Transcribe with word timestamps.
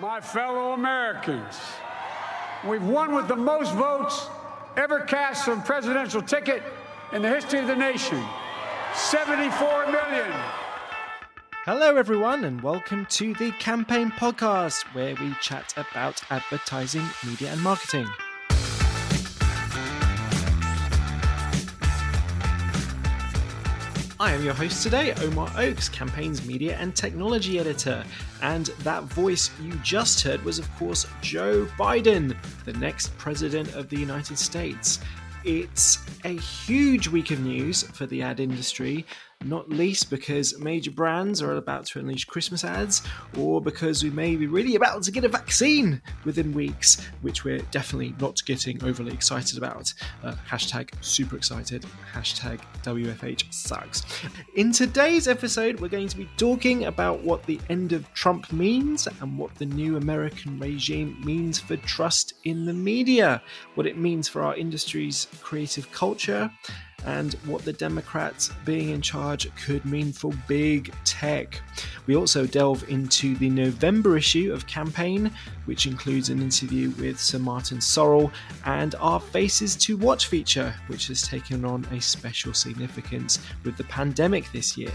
My 0.00 0.20
fellow 0.20 0.72
Americans, 0.72 1.58
we've 2.68 2.86
won 2.86 3.14
with 3.14 3.28
the 3.28 3.36
most 3.36 3.72
votes 3.72 4.28
ever 4.76 5.00
cast 5.00 5.48
on 5.48 5.62
presidential 5.62 6.20
ticket 6.20 6.62
in 7.14 7.22
the 7.22 7.30
history 7.30 7.60
of 7.60 7.66
the 7.66 7.76
nation 7.76 8.22
74 8.94 9.86
million. 9.86 10.30
Hello, 11.64 11.96
everyone, 11.96 12.44
and 12.44 12.60
welcome 12.60 13.06
to 13.06 13.32
the 13.34 13.52
Campaign 13.52 14.10
Podcast, 14.10 14.82
where 14.94 15.14
we 15.14 15.34
chat 15.40 15.72
about 15.78 16.20
advertising, 16.30 17.06
media, 17.24 17.52
and 17.52 17.62
marketing. 17.62 18.06
I 24.18 24.32
am 24.32 24.42
your 24.42 24.54
host 24.54 24.82
today, 24.82 25.12
Omar 25.20 25.50
Oakes, 25.58 25.90
Campaign's 25.90 26.46
media 26.46 26.74
and 26.80 26.96
technology 26.96 27.58
editor. 27.58 28.02
And 28.40 28.66
that 28.78 29.02
voice 29.02 29.50
you 29.60 29.74
just 29.82 30.22
heard 30.22 30.42
was, 30.42 30.58
of 30.58 30.74
course, 30.76 31.06
Joe 31.20 31.66
Biden, 31.78 32.34
the 32.64 32.72
next 32.74 33.14
president 33.18 33.74
of 33.74 33.90
the 33.90 33.98
United 33.98 34.38
States. 34.38 35.00
It's 35.44 35.98
a 36.24 36.30
huge 36.30 37.08
week 37.08 37.30
of 37.30 37.40
news 37.40 37.82
for 37.82 38.06
the 38.06 38.22
ad 38.22 38.40
industry 38.40 39.04
not 39.44 39.68
least 39.68 40.10
because 40.10 40.58
major 40.58 40.90
brands 40.90 41.40
are 41.42 41.52
about 41.52 41.86
to 41.86 41.98
unleash 41.98 42.24
Christmas 42.24 42.64
ads, 42.64 43.02
or 43.38 43.60
because 43.60 44.02
we 44.02 44.10
may 44.10 44.36
be 44.36 44.46
really 44.46 44.74
about 44.74 45.02
to 45.04 45.12
get 45.12 45.24
a 45.24 45.28
vaccine 45.28 46.00
within 46.24 46.52
weeks, 46.52 47.00
which 47.22 47.44
we're 47.44 47.58
definitely 47.70 48.14
not 48.20 48.44
getting 48.44 48.82
overly 48.84 49.12
excited 49.12 49.56
about. 49.58 49.92
Uh, 50.22 50.34
hashtag 50.48 50.90
super 51.00 51.36
excited, 51.36 51.84
hashtag 52.12 52.60
WFH 52.82 53.52
sucks. 53.52 54.02
In 54.54 54.72
today's 54.72 55.28
episode, 55.28 55.80
we're 55.80 55.88
going 55.88 56.08
to 56.08 56.16
be 56.16 56.28
talking 56.36 56.84
about 56.84 57.22
what 57.22 57.44
the 57.44 57.60
end 57.70 57.92
of 57.92 58.12
Trump 58.14 58.52
means 58.52 59.06
and 59.20 59.38
what 59.38 59.54
the 59.56 59.66
new 59.66 59.96
American 59.96 60.58
regime 60.58 61.20
means 61.24 61.58
for 61.58 61.76
trust 61.78 62.34
in 62.44 62.64
the 62.64 62.72
media, 62.72 63.42
what 63.74 63.86
it 63.86 63.96
means 63.96 64.28
for 64.28 64.42
our 64.42 64.56
industry's 64.56 65.28
creative 65.40 65.90
culture 65.92 66.50
and 67.06 67.34
what 67.46 67.64
the 67.64 67.72
Democrats 67.72 68.50
being 68.64 68.90
in 68.90 69.00
charge 69.00 69.48
could 69.64 69.84
mean 69.84 70.12
for 70.12 70.32
big 70.46 70.92
tech. 71.04 71.60
We 72.06 72.16
also 72.16 72.46
delve 72.46 72.88
into 72.88 73.36
the 73.36 73.48
November 73.48 74.16
issue 74.16 74.52
of 74.52 74.66
Campaign, 74.66 75.30
which 75.64 75.86
includes 75.86 76.28
an 76.28 76.42
interview 76.42 76.90
with 77.00 77.18
Sir 77.18 77.38
Martin 77.38 77.78
Sorrell 77.78 78.30
and 78.64 78.94
our 78.96 79.20
Faces 79.20 79.76
to 79.76 79.96
Watch 79.96 80.26
feature, 80.26 80.74
which 80.88 81.06
has 81.08 81.22
taken 81.22 81.64
on 81.64 81.84
a 81.92 82.00
special 82.00 82.52
significance 82.52 83.38
with 83.64 83.76
the 83.76 83.84
pandemic 83.84 84.50
this 84.52 84.76
year. 84.76 84.92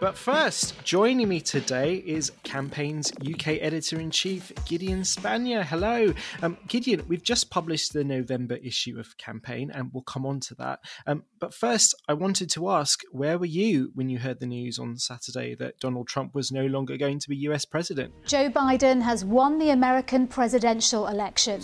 But 0.00 0.16
first, 0.16 0.82
joining 0.82 1.28
me 1.28 1.42
today 1.42 1.96
is 1.96 2.32
Campaign's 2.42 3.12
UK 3.20 3.58
editor 3.60 4.00
in 4.00 4.10
chief, 4.10 4.50
Gideon 4.64 5.02
Spanier. 5.02 5.62
Hello. 5.62 6.14
Um, 6.40 6.56
Gideon, 6.68 7.04
we've 7.06 7.22
just 7.22 7.50
published 7.50 7.92
the 7.92 8.02
November 8.02 8.54
issue 8.54 8.98
of 8.98 9.18
Campaign, 9.18 9.70
and 9.70 9.90
we'll 9.92 10.02
come 10.02 10.24
on 10.24 10.40
to 10.40 10.54
that. 10.54 10.78
Um, 11.06 11.24
but 11.38 11.52
first, 11.52 11.94
I 12.08 12.14
wanted 12.14 12.48
to 12.52 12.70
ask 12.70 13.02
where 13.12 13.36
were 13.36 13.44
you 13.44 13.90
when 13.94 14.08
you 14.08 14.18
heard 14.18 14.40
the 14.40 14.46
news 14.46 14.78
on 14.78 14.96
Saturday 14.96 15.54
that 15.56 15.78
Donald 15.80 16.08
Trump 16.08 16.34
was 16.34 16.50
no 16.50 16.64
longer 16.64 16.96
going 16.96 17.18
to 17.18 17.28
be 17.28 17.36
US 17.36 17.66
president? 17.66 18.14
Joe 18.24 18.48
Biden 18.48 19.02
has 19.02 19.22
won 19.22 19.58
the 19.58 19.68
American 19.68 20.26
presidential 20.26 21.08
election. 21.08 21.60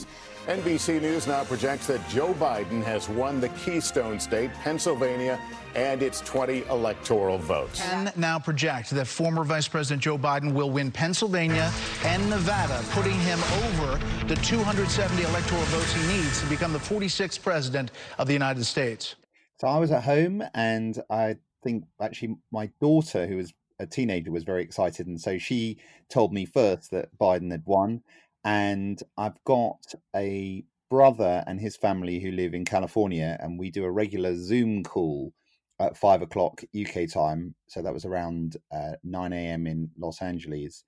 NBC 0.46 1.00
News 1.00 1.26
now 1.26 1.42
projects 1.44 1.86
that 1.86 2.06
Joe 2.10 2.34
Biden 2.34 2.84
has 2.84 3.08
won 3.08 3.40
the 3.40 3.48
Keystone 3.50 4.20
State, 4.20 4.52
Pennsylvania, 4.62 5.40
and 5.76 6.02
its 6.02 6.22
20 6.22 6.64
electoral 6.70 7.38
votes. 7.38 7.82
And 7.82 8.10
now 8.16 8.38
project 8.38 8.90
that 8.90 9.06
former 9.06 9.44
Vice 9.44 9.68
President 9.68 10.02
Joe 10.02 10.16
Biden 10.16 10.52
will 10.52 10.70
win 10.70 10.90
Pennsylvania 10.90 11.70
and 12.04 12.28
Nevada, 12.30 12.82
putting 12.90 13.18
him 13.20 13.38
over 13.64 14.00
the 14.26 14.36
270 14.36 15.22
electoral 15.22 15.60
votes 15.64 15.92
he 15.92 16.16
needs 16.16 16.40
to 16.40 16.46
become 16.48 16.72
the 16.72 16.78
46th 16.78 17.42
president 17.42 17.90
of 18.18 18.26
the 18.26 18.32
United 18.32 18.64
States. 18.64 19.16
So 19.60 19.68
I 19.68 19.78
was 19.78 19.92
at 19.92 20.02
home, 20.02 20.42
and 20.54 21.00
I 21.10 21.36
think 21.62 21.84
actually 22.00 22.36
my 22.50 22.70
daughter, 22.80 23.26
who 23.26 23.36
was 23.36 23.52
a 23.78 23.86
teenager, 23.86 24.30
was 24.30 24.44
very 24.44 24.62
excited, 24.62 25.06
and 25.06 25.20
so 25.20 25.36
she 25.36 25.78
told 26.08 26.32
me 26.32 26.46
first 26.46 26.90
that 26.90 27.16
Biden 27.18 27.50
had 27.50 27.64
won. 27.66 28.02
And 28.44 29.02
I've 29.18 29.42
got 29.44 29.94
a 30.14 30.64
brother 30.88 31.42
and 31.46 31.60
his 31.60 31.76
family 31.76 32.20
who 32.20 32.30
live 32.30 32.54
in 32.54 32.64
California, 32.64 33.36
and 33.40 33.58
we 33.58 33.70
do 33.70 33.84
a 33.84 33.90
regular 33.90 34.36
Zoom 34.36 34.82
call 34.82 35.34
at 35.78 35.96
five 35.96 36.22
o'clock 36.22 36.62
UK 36.78 37.08
time. 37.08 37.54
So 37.68 37.82
that 37.82 37.92
was 37.92 38.04
around 38.04 38.56
uh, 38.72 38.92
9 39.04 39.32
a.m. 39.32 39.66
in 39.66 39.90
Los 39.98 40.22
Angeles. 40.22 40.84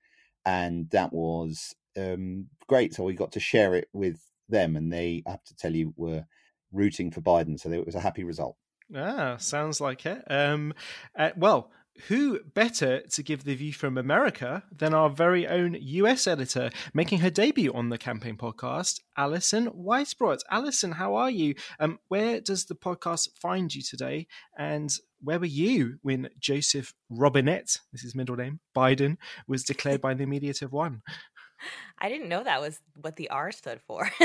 And 0.47 0.89
that 0.91 1.13
was 1.13 1.75
um, 1.97 2.47
great. 2.69 2.95
So 2.95 3.05
we 3.05 3.15
got 3.15 3.33
to 3.33 3.41
share 3.41 3.75
it 3.75 3.89
with 3.93 4.21
them, 4.49 4.77
and 4.77 4.93
they, 4.93 5.23
I 5.27 5.33
have 5.33 5.45
to 5.45 5.57
tell 5.57 5.75
you, 5.75 5.93
were 5.97 6.25
rooting 6.73 7.11
for 7.11 7.21
Biden. 7.21 7.59
So 7.59 7.71
it 7.71 7.85
was 7.85 7.95
a 7.95 8.01
happy 8.01 8.25
result. 8.25 8.57
Ah, 8.95 9.37
sounds 9.37 9.81
like 9.81 10.07
it. 10.07 10.23
Um, 10.31 10.73
uh, 11.17 11.31
well, 11.37 11.71
who 12.07 12.41
better 12.55 13.01
to 13.01 13.23
give 13.23 13.45
the 13.45 13.55
view 13.55 13.73
from 13.73 13.99
America 13.99 14.63
than 14.77 14.95
our 14.95 15.11
very 15.11 15.47
own 15.47 15.77
US 15.81 16.27
editor, 16.27 16.71
making 16.95 17.19
her 17.21 17.31
debut 17.31 17.73
on 17.73 17.89
the 17.89 17.99
campaign 17.99 18.37
podcast, 18.37 19.01
Alison 19.17 19.69
Weissbrot. 19.71 20.41
Alison, 20.51 20.93
how 20.93 21.17
are 21.17 21.31
you? 21.31 21.55
Um, 21.81 21.99
where 22.09 22.41
does 22.41 22.67
the 22.67 22.75
podcast 22.75 23.29
find 23.41 23.75
you 23.75 23.83
today? 23.83 24.27
And 24.57 24.95
where 25.21 25.39
were 25.41 25.47
you 25.47 25.99
when 26.03 26.29
Joseph 26.39 26.95
Robinette, 27.11 27.79
this 27.93 28.05
is 28.05 28.15
middle 28.15 28.37
name, 28.37 28.61
Biden, 28.77 29.17
was 29.47 29.65
declared 29.65 30.01
by 30.01 30.15
the 30.15 30.27
media 30.27 30.55
to 30.55 30.67
have 30.67 30.73
won? 30.73 31.03
I 31.99 32.09
didn't 32.09 32.29
know 32.29 32.45
that 32.45 32.61
was 32.61 32.79
what 33.01 33.17
the 33.17 33.31
R 33.31 33.51
stood 33.53 33.81
for. 33.87 34.11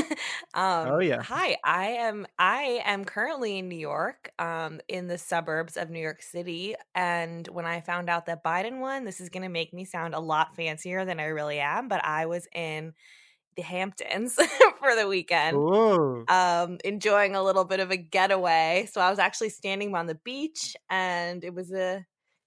um, 0.54 0.88
oh 0.90 1.00
yeah. 1.00 1.22
Hi, 1.24 1.58
I 1.64 1.86
am 1.88 2.28
I 2.38 2.82
am 2.86 3.06
currently 3.06 3.58
in 3.58 3.70
New 3.70 3.78
York, 3.78 4.32
um, 4.40 4.80
in 4.88 5.08
the 5.08 5.18
suburbs 5.18 5.78
of 5.78 5.90
New 5.90 6.02
York 6.02 6.22
City, 6.22 6.76
and 6.96 7.48
when 7.48 7.66
I 7.66 7.82
found 7.82 8.10
out 8.10 8.28
that 8.28 8.44
Biden 8.44 8.80
won, 8.80 9.06
this 9.06 9.20
is 9.20 9.30
going 9.30 9.44
to 9.44 9.50
make 9.50 9.74
me 9.74 9.86
sound 9.86 10.14
a 10.14 10.20
lot 10.20 10.56
fancier 10.56 11.06
than 11.06 11.20
I 11.20 11.26
really 11.26 11.60
am, 11.60 11.88
but 11.88 12.04
I 12.06 12.26
was 12.28 12.48
in 12.54 12.94
the 13.56 13.62
Hamptons 13.62 14.36
for 14.80 14.96
the 14.96 15.08
weekend, 15.08 15.58
um, 16.30 16.78
enjoying 16.84 17.36
a 17.36 17.44
little 17.44 17.66
bit 17.66 17.80
of 17.80 17.92
a 17.92 17.98
getaway. 17.98 18.88
So 18.92 19.02
I 19.02 19.10
was 19.10 19.20
actually 19.20 19.50
standing 19.50 19.96
on 19.96 20.08
the 20.08 20.16
beach, 20.16 20.76
and 20.90 21.44
it 21.44 21.54
was 21.54 21.72
a 21.72 21.98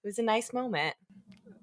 it 0.03 0.07
was 0.07 0.19
a 0.19 0.23
nice 0.23 0.53
moment. 0.53 0.95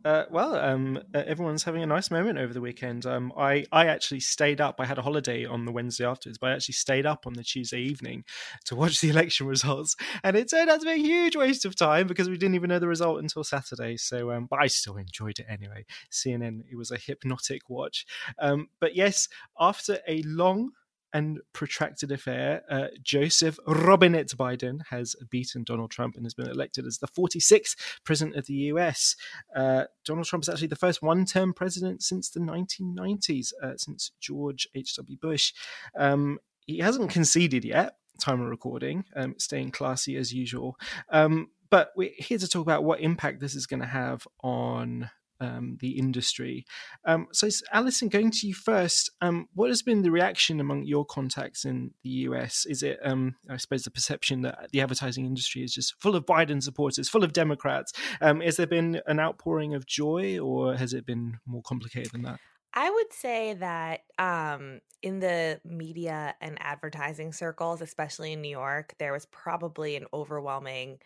Uh, 0.05 0.25
well, 0.31 0.55
um, 0.57 0.99
uh, 1.15 1.23
everyone's 1.27 1.63
having 1.65 1.83
a 1.83 1.87
nice 1.87 2.11
moment 2.11 2.39
over 2.39 2.53
the 2.53 2.61
weekend. 2.61 3.07
Um, 3.07 3.33
I, 3.39 3.65
I 3.73 3.87
actually 3.87 4.21
stayed 4.21 4.61
up. 4.61 4.75
I 4.79 4.85
had 4.85 4.99
a 4.99 5.03
holiday 5.03 5.47
on 5.47 5.65
the 5.65 5.73
Wednesday 5.73 6.05
afterwards, 6.05 6.37
but 6.37 6.51
I 6.51 6.55
actually 6.55 6.75
stayed 6.75 7.07
up 7.07 7.27
on 7.27 7.33
the 7.33 7.43
Tuesday 7.43 7.81
evening 7.81 8.25
to 8.67 8.77
watch 8.77 9.01
the 9.01 9.09
election 9.15 9.47
results, 9.47 9.97
and 10.23 10.37
it 10.37 10.51
turned 10.51 10.69
out 10.69 10.81
to 10.81 10.87
be 10.87 10.93
a 10.93 10.97
huge 10.97 11.37
waste 11.37 11.65
of 11.65 11.75
time 11.75 12.07
because 12.07 12.29
we 12.29 12.37
didn't 12.37 12.55
even 12.55 12.69
know 12.69 12.79
the 12.79 12.87
result 12.87 13.21
until 13.21 13.45
Saturday. 13.45 13.97
So, 13.97 14.31
um, 14.31 14.47
but 14.51 14.61
I 14.61 14.67
still 14.67 14.99
enjoyed 14.99 15.39
it 15.39 15.47
anyway. 15.49 15.87
CNN, 16.13 16.65
it 16.71 16.77
was 16.77 16.91
a 16.91 16.99
hypnotic 16.99 17.71
watch. 17.71 18.05
Um, 18.39 18.69
but 18.81 18.95
yes, 18.95 19.29
after 19.59 20.01
a 20.07 20.21
long 20.25 20.73
and 21.15 21.39
protracted 21.53 22.11
affair, 22.11 22.63
uh, 22.69 22.89
Joseph 23.01 23.59
Robinette 23.67 24.37
Biden 24.37 24.81
has 24.91 25.15
beaten 25.31 25.63
Donald 25.63 25.93
Trump 25.93 26.17
and 26.17 26.27
has 26.27 26.35
been 26.35 26.51
elected 26.51 26.87
as 26.87 26.99
the 26.99 27.07
46th 27.07 27.77
president 28.05 28.37
of 28.37 28.47
the 28.47 28.55
US. 28.55 29.15
Uh, 29.55 29.85
Donald 30.05 30.27
Trump 30.27 30.43
is 30.45 30.49
actually 30.49 30.67
the 30.67 30.77
first 30.77 31.03
one 31.03 31.25
term 31.25 31.55
president 31.55 32.03
since 32.03 32.29
the 32.29 32.41
1990s, 32.41 33.53
uh, 33.63 33.75
since 33.77 34.11
George 34.21 34.69
H.W. 34.75 35.17
Bush. 35.23 35.53
Um, 35.97 36.39
he 36.67 36.79
hasn't 36.79 37.11
conceded 37.11 37.65
yet, 37.65 37.97
time 38.21 38.41
of 38.41 38.49
recording, 38.49 39.05
um, 39.15 39.37
staying 39.39 39.71
classy 39.71 40.17
as 40.17 40.35
usual. 40.35 40.77
Um, 41.11 41.49
but 41.71 41.93
we're 41.97 42.11
here 42.19 42.39
to 42.39 42.49
talk 42.49 42.63
about 42.63 42.85
what 42.85 43.01
impact 43.01 43.41
this 43.41 43.55
is 43.55 43.67
going 43.67 43.81
to 43.81 43.87
have 43.87 44.27
on 44.43 45.11
um, 45.41 45.77
the 45.81 45.99
industry. 45.99 46.65
Um, 47.05 47.27
so, 47.33 47.49
Alison, 47.73 48.09
going 48.09 48.31
to 48.31 48.47
you 48.47 48.55
first, 48.55 49.11
um, 49.21 49.49
what 49.55 49.71
has 49.71 49.83
been 49.83 50.03
the 50.03 50.11
reaction 50.11 50.61
among 50.61 50.85
your 50.85 51.05
contacts 51.05 51.65
in 51.65 51.93
the 52.03 52.11
US? 52.11 52.67
Is 52.67 52.83
it, 52.83 52.99
um, 53.03 53.35
I 53.49 53.57
suppose, 53.57 53.83
the 53.83 53.91
perception 53.91 54.43
that 54.43 54.69
the 54.73 54.81
advertising 54.81 55.27
industry 55.27 55.63
is 55.63 55.75
just 55.75 55.95
full 56.01 56.17
of 56.17 56.27
Biden 56.27 56.63
supporters, 56.63 57.09
full 57.09 57.25
of 57.25 57.33
Democrats? 57.33 57.93
Um, 58.21 58.41
has 58.41 58.57
there 58.57 58.67
been 58.67 59.01
an 59.07 59.21
outpouring 59.21 59.75
of 59.75 59.87
joy, 59.87 60.39
or 60.39 60.77
has 60.77 60.93
it 60.93 61.07
been 61.07 61.39
more 61.47 61.63
complicated 61.63 62.13
than 62.13 62.23
that? 62.23 62.41
I 62.77 62.91
would 62.91 63.13
say 63.13 63.55
that 63.55 64.01
um, 64.19 64.81
in 65.01 65.21
the 65.21 65.61
media 65.65 66.35
and 66.41 66.59
advertising 66.61 67.33
circles, 67.33 67.81
especially 67.81 68.33
in 68.33 68.41
New 68.41 68.51
York, 68.51 68.95
there 68.99 69.13
was 69.13 69.27
probably 69.27 69.95
an 69.95 70.07
overwhelming 70.13 70.99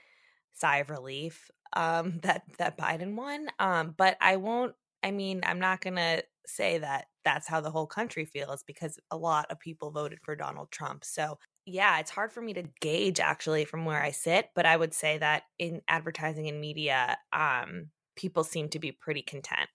sigh 0.55 0.79
of 0.79 0.89
relief 0.91 1.51
um, 1.75 2.21
that 2.23 2.43
that 2.59 2.79
Biden 2.79 3.15
won. 3.15 3.49
Um, 3.59 3.95
but 3.97 4.17
I 4.21 4.37
won't. 4.37 4.75
I 5.03 5.11
mean, 5.11 5.41
I'm 5.45 5.61
not 5.61 5.81
gonna 5.81 6.23
say 6.47 6.79
that 6.79 7.07
that's 7.25 7.47
how 7.47 7.61
the 7.61 7.71
whole 7.71 7.87
country 7.87 8.25
feels 8.25 8.63
because 8.63 8.99
a 9.11 9.17
lot 9.17 9.47
of 9.51 9.61
people 9.61 9.91
voted 9.91 10.19
for 10.23 10.35
Donald 10.35 10.71
Trump. 10.71 11.05
So 11.05 11.39
yeah, 11.67 11.99
it's 11.99 12.11
hard 12.11 12.33
for 12.33 12.41
me 12.41 12.55
to 12.55 12.65
gauge 12.81 13.21
actually 13.21 13.65
from 13.67 13.85
where 13.85 14.03
I 14.03 14.11
sit. 14.11 14.51
But 14.55 14.67
I 14.67 14.77
would 14.77 14.95
say 14.95 15.19
that 15.19 15.43
in 15.59 15.83
advertising 15.87 16.49
and 16.49 16.61
media, 16.61 17.19
um, 17.33 17.91
people 18.17 18.45
seem 18.45 18.69
to 18.71 18.79
be 18.79 18.93
pretty 18.93 19.23
content. 19.23 19.69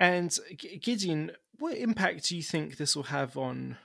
And 0.00 0.36
Gideon, 0.80 1.32
what 1.58 1.76
impact 1.76 2.28
do 2.28 2.36
you 2.36 2.42
think 2.42 2.76
this 2.76 2.96
will 2.96 3.04
have 3.04 3.36
on 3.36 3.76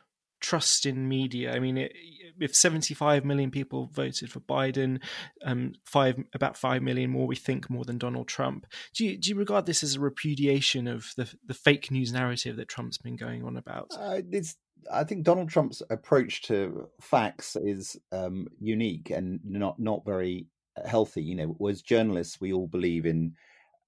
trust 0.42 0.86
in 0.86 1.08
media? 1.08 1.54
I 1.54 1.60
mean, 1.60 1.78
it, 1.78 1.94
if 2.40 2.56
75 2.56 3.24
million 3.24 3.52
people 3.52 3.90
voted 3.94 4.32
for 4.32 4.40
Biden, 4.40 5.02
um, 5.46 5.74
five 5.86 6.22
about 6.34 6.58
five 6.58 6.82
million 6.82 7.12
more, 7.12 7.28
we 7.28 7.36
think, 7.36 7.70
more 7.70 7.86
than 7.86 7.98
Donald 7.98 8.28
Trump. 8.28 8.66
Do 8.94 9.06
you 9.06 9.18
do 9.18 9.30
you 9.30 9.36
regard 9.36 9.66
this 9.66 9.84
as 9.84 9.96
a 9.96 10.00
repudiation 10.00 10.88
of 10.88 11.12
the 11.18 11.32
the 11.46 11.54
fake 11.54 11.92
news 11.92 12.12
narrative 12.12 12.58
that 12.58 12.68
Trump's 12.68 12.98
been 12.98 13.16
going 13.16 13.44
on 13.44 13.58
about? 13.58 13.92
Uh, 13.98 14.22
it's 14.32 14.56
I 14.92 15.04
think 15.04 15.24
Donald 15.24 15.50
Trump's 15.50 15.82
approach 15.90 16.44
to 16.44 16.88
facts 17.02 17.56
is 17.56 17.98
um, 18.12 18.48
unique 18.60 19.10
and 19.12 19.40
not 19.44 19.80
not 19.80 20.06
very 20.06 20.48
healthy. 20.86 21.24
You 21.24 21.36
know, 21.36 21.68
as 21.70 21.82
journalists, 21.82 22.42
we 22.42 22.54
all 22.54 22.68
believe 22.68 23.06
in 23.06 23.34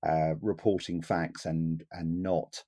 uh, 0.06 0.36
reporting 0.42 1.02
facts 1.02 1.46
and 1.46 1.84
and 1.92 2.22
not 2.22 2.64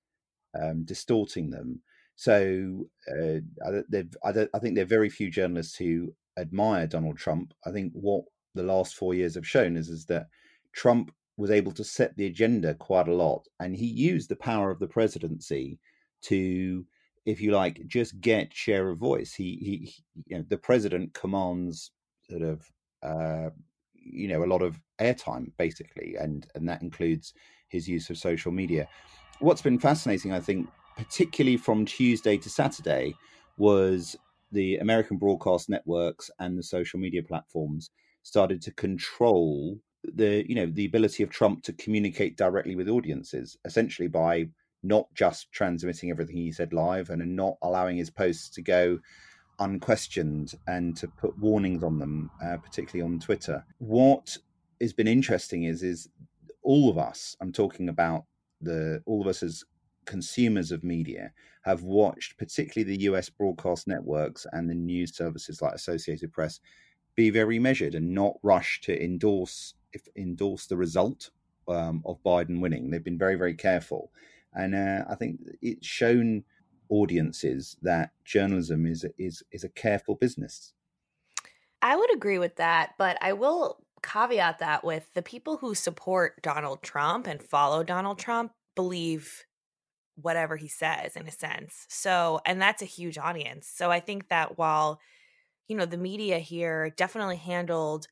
um, 0.59 0.83
distorting 0.85 1.49
them. 1.49 1.81
So 2.15 2.87
uh, 3.09 3.39
I, 3.65 4.29
I 4.53 4.59
think 4.59 4.75
there 4.75 4.83
are 4.83 4.87
very 4.87 5.09
few 5.09 5.29
journalists 5.29 5.75
who 5.75 6.13
admire 6.37 6.87
Donald 6.87 7.17
Trump. 7.17 7.53
I 7.65 7.71
think 7.71 7.91
what 7.93 8.23
the 8.53 8.63
last 8.63 8.95
four 8.95 9.13
years 9.13 9.35
have 9.35 9.47
shown 9.47 9.75
is 9.75 9.89
is 9.89 10.05
that 10.05 10.27
Trump 10.73 11.11
was 11.37 11.51
able 11.51 11.73
to 11.73 11.83
set 11.83 12.15
the 12.15 12.25
agenda 12.25 12.73
quite 12.73 13.07
a 13.07 13.13
lot, 13.13 13.45
and 13.59 13.75
he 13.75 13.85
used 13.85 14.29
the 14.29 14.35
power 14.37 14.71
of 14.71 14.79
the 14.79 14.87
presidency 14.87 15.79
to, 16.23 16.85
if 17.25 17.41
you 17.41 17.51
like, 17.51 17.85
just 17.87 18.19
get 18.21 18.53
share 18.53 18.89
of 18.89 18.97
voice. 18.97 19.33
He 19.33 19.57
he, 19.57 19.93
you 20.25 20.37
know, 20.37 20.45
the 20.47 20.57
president 20.57 21.13
commands 21.13 21.91
sort 22.29 22.41
of 22.41 22.71
uh, 23.03 23.49
you 23.93 24.27
know 24.27 24.43
a 24.43 24.47
lot 24.47 24.61
of 24.61 24.79
airtime 24.99 25.51
basically, 25.57 26.15
and 26.17 26.47
and 26.55 26.67
that 26.69 26.81
includes 26.81 27.33
his 27.67 27.87
use 27.89 28.09
of 28.09 28.17
social 28.17 28.51
media. 28.51 28.87
What's 29.39 29.61
been 29.61 29.79
fascinating, 29.79 30.31
I 30.31 30.39
think, 30.39 30.69
particularly 30.95 31.57
from 31.57 31.85
Tuesday 31.85 32.37
to 32.37 32.49
Saturday, 32.49 33.15
was 33.57 34.15
the 34.51 34.77
American 34.77 35.17
broadcast 35.17 35.69
networks 35.69 36.29
and 36.39 36.57
the 36.57 36.63
social 36.63 36.99
media 36.99 37.23
platforms 37.23 37.91
started 38.23 38.61
to 38.61 38.71
control 38.73 39.79
the 40.13 40.45
you 40.47 40.55
know 40.55 40.67
the 40.67 40.85
ability 40.85 41.23
of 41.23 41.29
Trump 41.29 41.63
to 41.63 41.73
communicate 41.73 42.37
directly 42.37 42.75
with 42.75 42.89
audiences, 42.89 43.57
essentially 43.65 44.07
by 44.07 44.47
not 44.83 45.07
just 45.15 45.51
transmitting 45.51 46.11
everything 46.11 46.37
he 46.37 46.51
said 46.51 46.71
live 46.73 47.09
and 47.09 47.35
not 47.35 47.57
allowing 47.63 47.97
his 47.97 48.09
posts 48.11 48.49
to 48.49 48.61
go 48.61 48.99
unquestioned 49.59 50.53
and 50.67 50.95
to 50.97 51.07
put 51.07 51.37
warnings 51.39 51.83
on 51.83 51.97
them, 51.97 52.29
uh, 52.43 52.57
particularly 52.57 53.01
on 53.01 53.19
Twitter. 53.19 53.65
What 53.79 54.37
has 54.81 54.93
been 54.93 55.07
interesting 55.07 55.63
is 55.63 55.81
is 55.81 56.09
all 56.61 56.89
of 56.89 56.97
us. 56.97 57.35
I'm 57.41 57.51
talking 57.51 57.89
about 57.89 58.25
the 58.61 59.01
all 59.05 59.21
of 59.21 59.27
us 59.27 59.43
as 59.43 59.63
consumers 60.05 60.71
of 60.71 60.83
media 60.83 61.31
have 61.63 61.83
watched, 61.83 62.37
particularly 62.37 62.95
the 62.95 63.03
US 63.03 63.29
broadcast 63.29 63.87
networks 63.87 64.45
and 64.51 64.69
the 64.69 64.75
news 64.75 65.15
services 65.15 65.61
like 65.61 65.73
Associated 65.73 66.31
Press, 66.31 66.59
be 67.15 67.29
very 67.29 67.59
measured 67.59 67.95
and 67.95 68.13
not 68.13 68.35
rush 68.43 68.81
to 68.81 69.03
endorse 69.03 69.73
if 69.93 70.07
endorse 70.15 70.67
the 70.67 70.77
result 70.77 71.31
um, 71.67 72.03
of 72.05 72.21
Biden 72.23 72.59
winning. 72.59 72.89
They've 72.89 73.03
been 73.03 73.17
very 73.17 73.35
very 73.35 73.55
careful, 73.55 74.11
and 74.53 74.75
uh, 74.75 75.05
I 75.09 75.15
think 75.15 75.39
it's 75.61 75.87
shown 75.87 76.43
audiences 76.89 77.77
that 77.81 78.11
journalism 78.25 78.85
is 78.85 79.05
is 79.17 79.43
is 79.51 79.63
a 79.63 79.69
careful 79.69 80.15
business. 80.15 80.73
I 81.81 81.95
would 81.95 82.13
agree 82.13 82.39
with 82.39 82.55
that, 82.57 82.93
but 82.97 83.17
I 83.21 83.33
will 83.33 83.79
caveat 84.01 84.59
that 84.59 84.83
with 84.83 85.11
the 85.13 85.21
people 85.21 85.57
who 85.57 85.73
support 85.73 86.41
Donald 86.41 86.83
Trump 86.83 87.27
and 87.27 87.41
follow 87.41 87.83
Donald 87.83 88.19
Trump 88.19 88.51
believe 88.75 89.45
whatever 90.15 90.55
he 90.55 90.67
says 90.67 91.15
in 91.15 91.27
a 91.27 91.31
sense. 91.31 91.85
So, 91.89 92.39
and 92.45 92.61
that's 92.61 92.81
a 92.81 92.85
huge 92.85 93.17
audience. 93.17 93.71
So 93.73 93.91
I 93.91 93.99
think 93.99 94.29
that 94.29 94.57
while 94.57 94.99
you 95.67 95.75
know 95.75 95.85
the 95.85 95.97
media 95.97 96.39
here 96.39 96.91
definitely 96.91 97.37
handled 97.37 98.07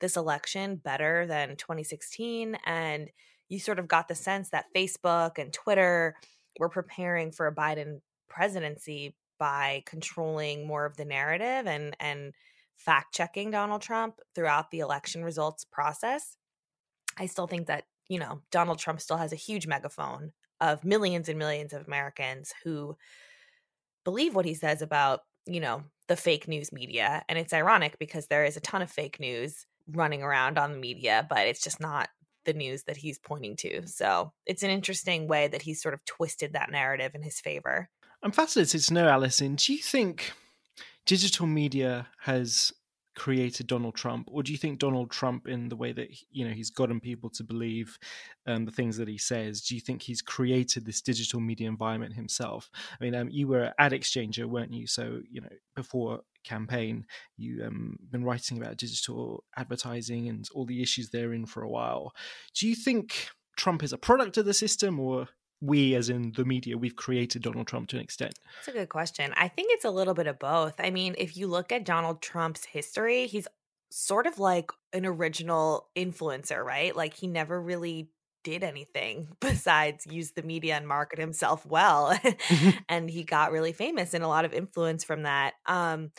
this 0.00 0.16
election 0.16 0.76
better 0.76 1.26
than 1.26 1.56
2016 1.56 2.56
and 2.64 3.10
you 3.48 3.58
sort 3.58 3.78
of 3.78 3.88
got 3.88 4.08
the 4.08 4.14
sense 4.14 4.50
that 4.50 4.66
Facebook 4.76 5.38
and 5.38 5.52
Twitter 5.52 6.14
were 6.58 6.68
preparing 6.68 7.32
for 7.32 7.46
a 7.46 7.54
Biden 7.54 8.00
presidency 8.28 9.16
by 9.38 9.82
controlling 9.86 10.66
more 10.66 10.84
of 10.84 10.96
the 10.96 11.04
narrative 11.04 11.66
and 11.66 11.96
and 11.98 12.34
fact 12.76 13.14
checking 13.14 13.50
Donald 13.50 13.82
Trump 13.82 14.20
throughout 14.34 14.70
the 14.70 14.80
election 14.80 15.24
results 15.24 15.64
process. 15.64 16.36
I 17.16 17.26
still 17.26 17.48
think 17.48 17.66
that, 17.66 17.84
you 18.08 18.20
know, 18.20 18.42
Donald 18.52 18.78
Trump 18.78 19.00
still 19.00 19.16
has 19.16 19.32
a 19.32 19.36
huge 19.36 19.66
megaphone 19.66 20.32
of 20.60 20.84
millions 20.84 21.28
and 21.28 21.38
millions 21.38 21.72
of 21.72 21.86
Americans 21.86 22.52
who 22.64 22.96
believe 24.04 24.34
what 24.34 24.44
he 24.44 24.54
says 24.54 24.82
about, 24.82 25.20
you 25.46 25.60
know, 25.60 25.82
the 26.08 26.16
fake 26.16 26.48
news 26.48 26.72
media. 26.72 27.22
And 27.28 27.38
it's 27.38 27.52
ironic 27.52 27.98
because 27.98 28.26
there 28.26 28.44
is 28.44 28.56
a 28.56 28.60
ton 28.60 28.82
of 28.82 28.90
fake 28.90 29.20
news 29.20 29.66
running 29.92 30.22
around 30.22 30.58
on 30.58 30.72
the 30.72 30.78
media, 30.78 31.26
but 31.28 31.46
it's 31.46 31.62
just 31.62 31.80
not 31.80 32.08
the 32.44 32.52
news 32.54 32.84
that 32.84 32.96
he's 32.96 33.18
pointing 33.18 33.56
to. 33.56 33.86
So 33.86 34.32
it's 34.46 34.62
an 34.62 34.70
interesting 34.70 35.28
way 35.28 35.48
that 35.48 35.62
he's 35.62 35.82
sort 35.82 35.94
of 35.94 36.04
twisted 36.04 36.54
that 36.54 36.70
narrative 36.70 37.14
in 37.14 37.22
his 37.22 37.40
favor. 37.40 37.90
I'm 38.22 38.32
fascinated 38.32 38.80
to 38.82 38.94
know, 38.94 39.08
Alison, 39.08 39.56
do 39.56 39.72
you 39.72 39.78
think 39.80 40.32
digital 41.04 41.46
media 41.46 42.08
has 42.20 42.72
created 43.18 43.66
Donald 43.66 43.96
Trump, 43.96 44.28
or 44.30 44.44
do 44.44 44.52
you 44.52 44.58
think 44.58 44.78
Donald 44.78 45.10
Trump, 45.10 45.48
in 45.48 45.68
the 45.68 45.76
way 45.76 45.92
that 45.92 46.08
you 46.30 46.46
know 46.46 46.54
he's 46.54 46.70
gotten 46.70 47.00
people 47.00 47.28
to 47.30 47.42
believe 47.42 47.98
um, 48.46 48.64
the 48.64 48.70
things 48.70 48.96
that 48.96 49.08
he 49.08 49.18
says, 49.18 49.60
do 49.60 49.74
you 49.74 49.80
think 49.80 50.00
he's 50.00 50.22
created 50.22 50.86
this 50.86 51.02
digital 51.02 51.40
media 51.40 51.68
environment 51.68 52.14
himself? 52.14 52.70
I 52.74 53.04
mean, 53.04 53.14
um, 53.16 53.28
you 53.28 53.48
were 53.48 53.74
at 53.78 53.92
Exchanger, 53.92 54.46
weren't 54.46 54.72
you? 54.72 54.86
So 54.86 55.20
you 55.28 55.40
know, 55.40 55.48
before 55.74 56.20
campaign, 56.44 57.06
you 57.36 57.64
um, 57.64 57.98
been 58.08 58.24
writing 58.24 58.56
about 58.56 58.76
digital 58.76 59.44
advertising 59.56 60.28
and 60.28 60.48
all 60.54 60.64
the 60.64 60.80
issues 60.80 61.10
therein 61.10 61.44
for 61.44 61.62
a 61.62 61.68
while. 61.68 62.12
Do 62.54 62.68
you 62.68 62.76
think 62.76 63.30
Trump 63.56 63.82
is 63.82 63.92
a 63.92 63.98
product 63.98 64.36
of 64.36 64.46
the 64.46 64.54
system, 64.54 65.00
or 65.00 65.28
we, 65.60 65.94
as 65.94 66.08
in 66.08 66.32
the 66.36 66.44
media, 66.44 66.76
we've 66.76 66.96
created 66.96 67.42
Donald 67.42 67.66
Trump 67.66 67.88
to 67.88 67.96
an 67.96 68.02
extent? 68.02 68.38
That's 68.56 68.68
a 68.68 68.72
good 68.72 68.88
question. 68.88 69.32
I 69.36 69.48
think 69.48 69.68
it's 69.72 69.84
a 69.84 69.90
little 69.90 70.14
bit 70.14 70.26
of 70.26 70.38
both. 70.38 70.74
I 70.78 70.90
mean, 70.90 71.14
if 71.18 71.36
you 71.36 71.46
look 71.46 71.72
at 71.72 71.84
Donald 71.84 72.22
Trump's 72.22 72.64
history, 72.64 73.26
he's 73.26 73.48
sort 73.90 74.26
of 74.26 74.38
like 74.38 74.70
an 74.92 75.06
original 75.06 75.88
influencer, 75.96 76.62
right? 76.62 76.94
Like 76.94 77.14
he 77.14 77.26
never 77.26 77.60
really 77.60 78.10
did 78.44 78.62
anything 78.62 79.28
besides 79.40 80.06
use 80.06 80.32
the 80.32 80.42
media 80.42 80.76
and 80.76 80.86
market 80.86 81.18
himself 81.18 81.66
well. 81.66 82.12
Mm-hmm. 82.12 82.70
and 82.88 83.10
he 83.10 83.24
got 83.24 83.52
really 83.52 83.72
famous 83.72 84.14
and 84.14 84.24
a 84.24 84.28
lot 84.28 84.44
of 84.44 84.52
influence 84.52 85.04
from 85.04 85.22
that. 85.22 85.54
Um, 85.66 86.10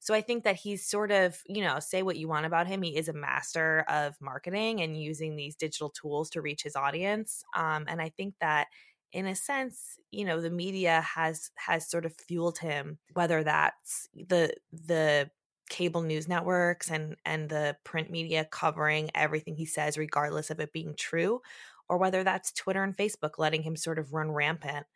so 0.00 0.14
I 0.14 0.20
think 0.20 0.44
that 0.44 0.56
he's 0.56 0.86
sort 0.86 1.10
of, 1.10 1.36
you 1.46 1.62
know, 1.62 1.80
say 1.80 2.02
what 2.02 2.16
you 2.16 2.28
want 2.28 2.46
about 2.46 2.68
him. 2.68 2.82
He 2.82 2.96
is 2.96 3.08
a 3.08 3.12
master 3.12 3.84
of 3.88 4.14
marketing 4.20 4.80
and 4.80 5.00
using 5.00 5.34
these 5.34 5.56
digital 5.56 5.90
tools 5.90 6.30
to 6.30 6.40
reach 6.40 6.62
his 6.62 6.76
audience. 6.76 7.42
Um, 7.56 7.84
and 7.88 8.00
I 8.00 8.10
think 8.10 8.34
that 8.40 8.68
in 9.12 9.26
a 9.26 9.34
sense 9.34 9.98
you 10.10 10.24
know 10.24 10.40
the 10.40 10.50
media 10.50 11.00
has 11.00 11.50
has 11.56 11.88
sort 11.88 12.04
of 12.04 12.14
fueled 12.14 12.58
him 12.58 12.98
whether 13.14 13.42
that's 13.42 14.08
the 14.14 14.52
the 14.72 15.30
cable 15.70 16.02
news 16.02 16.28
networks 16.28 16.90
and 16.90 17.16
and 17.24 17.48
the 17.48 17.76
print 17.84 18.10
media 18.10 18.46
covering 18.50 19.10
everything 19.14 19.54
he 19.54 19.66
says 19.66 19.98
regardless 19.98 20.50
of 20.50 20.60
it 20.60 20.72
being 20.72 20.94
true 20.96 21.40
or 21.88 21.98
whether 21.98 22.24
that's 22.24 22.52
twitter 22.52 22.82
and 22.82 22.96
facebook 22.96 23.32
letting 23.38 23.62
him 23.62 23.76
sort 23.76 23.98
of 23.98 24.12
run 24.12 24.30
rampant. 24.30 24.86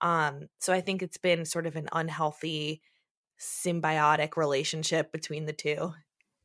Um 0.00 0.48
so 0.60 0.72
i 0.72 0.80
think 0.80 1.02
it's 1.02 1.18
been 1.18 1.44
sort 1.44 1.66
of 1.66 1.76
an 1.76 1.88
unhealthy 1.92 2.82
symbiotic 3.40 4.36
relationship 4.36 5.12
between 5.12 5.46
the 5.46 5.52
two 5.52 5.92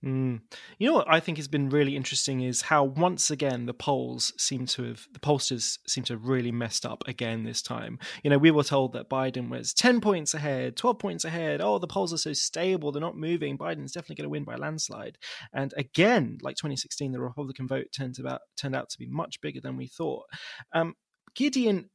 Mm. 0.03 0.41
You 0.79 0.88
know 0.88 0.95
what 0.95 1.10
I 1.10 1.22
think 1.22 1.38
has 1.38 1.48
been 1.48 1.69
really 1.69 1.95
interesting 1.95 2.41
is 2.41 2.63
how 2.63 2.83
once 2.83 3.31
again 3.31 3.67
the 3.67 3.74
polls 3.74 4.33
seem 4.38 4.65
to 4.67 4.83
have 4.83 5.07
the 5.13 5.19
pollsters 5.19 5.77
seem 5.88 6.03
to 6.05 6.13
have 6.13 6.27
really 6.27 6.51
messed 6.51 6.86
up 6.86 7.07
again 7.07 7.43
this 7.43 7.62
time. 7.62 8.00
You 8.22 8.29
know, 8.29 8.38
we 8.38 8.51
were 8.51 8.65
told 8.65 8.91
that 8.93 9.10
Biden 9.10 9.50
was 9.50 9.74
ten 9.74 10.01
points 10.01 10.33
ahead, 10.33 10.75
twelve 10.75 11.00
points 11.00 11.24
ahead. 11.24 11.62
Oh, 11.62 11.79
the 11.79 11.88
polls 11.88 12.13
are 12.13 12.17
so 12.17 12.33
stable; 12.33 12.91
they're 12.91 13.00
not 13.00 13.15
moving. 13.15 13.57
Biden's 13.57 13.93
definitely 13.93 14.15
going 14.15 14.25
to 14.25 14.29
win 14.29 14.43
by 14.43 14.55
a 14.55 14.57
landslide. 14.57 15.17
And 15.53 15.74
again, 15.77 16.38
like 16.41 16.57
2016, 16.57 17.13
the 17.13 17.22
Republican 17.22 17.67
vote 17.67 17.88
turned 17.95 18.19
about 18.19 18.41
turned 18.57 18.75
out 18.75 18.89
to 18.89 19.00
be 19.00 19.07
much 19.07 19.39
bigger 19.39 19.62
than 19.62 19.77
we 19.77 19.88
thought. 19.88 20.25
Um, 20.74 20.95
Gideon 21.33 21.89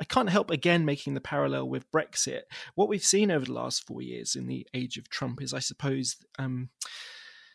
I 0.00 0.04
can't 0.04 0.30
help 0.30 0.50
again 0.50 0.84
making 0.84 1.14
the 1.14 1.20
parallel 1.20 1.68
with 1.68 1.90
Brexit. 1.90 2.42
What 2.74 2.88
we've 2.88 3.04
seen 3.04 3.30
over 3.30 3.44
the 3.44 3.52
last 3.52 3.86
four 3.86 4.00
years 4.00 4.34
in 4.34 4.46
the 4.46 4.66
age 4.72 4.96
of 4.96 5.10
Trump 5.10 5.42
is, 5.42 5.52
I 5.52 5.58
suppose, 5.58 6.16
um, 6.38 6.70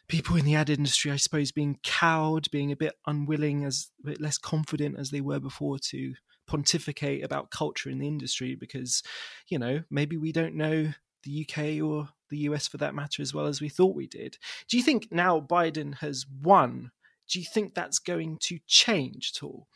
people 0.07 0.35
in 0.35 0.45
the 0.45 0.55
ad 0.55 0.69
industry, 0.69 1.11
I 1.11 1.17
suppose, 1.17 1.51
being 1.51 1.79
cowed, 1.83 2.49
being 2.51 2.71
a 2.71 2.75
bit 2.75 2.93
unwilling, 3.07 3.65
as 3.65 3.89
a 4.03 4.07
bit 4.07 4.21
less 4.21 4.37
confident 4.37 4.97
as 4.99 5.09
they 5.09 5.21
were 5.21 5.39
before 5.39 5.79
to 5.89 6.13
pontificate 6.45 7.23
about 7.23 7.51
culture 7.51 7.89
in 7.89 7.99
the 7.99 8.07
industry 8.07 8.55
because, 8.55 9.01
you 9.47 9.57
know, 9.57 9.83
maybe 9.89 10.17
we 10.17 10.31
don't 10.31 10.55
know 10.55 10.91
the 11.23 11.47
UK 11.47 11.81
or 11.81 12.09
the 12.29 12.39
US 12.39 12.67
for 12.67 12.77
that 12.77 12.95
matter 12.95 13.21
as 13.21 13.33
well 13.33 13.45
as 13.45 13.61
we 13.61 13.69
thought 13.69 13.95
we 13.95 14.07
did. 14.07 14.37
Do 14.67 14.77
you 14.77 14.83
think 14.83 15.07
now 15.11 15.39
Biden 15.39 15.95
has 15.95 16.25
won? 16.41 16.91
Do 17.29 17.39
you 17.39 17.45
think 17.45 17.73
that's 17.73 17.99
going 17.99 18.37
to 18.41 18.59
change 18.67 19.31
at 19.35 19.43
all? 19.43 19.67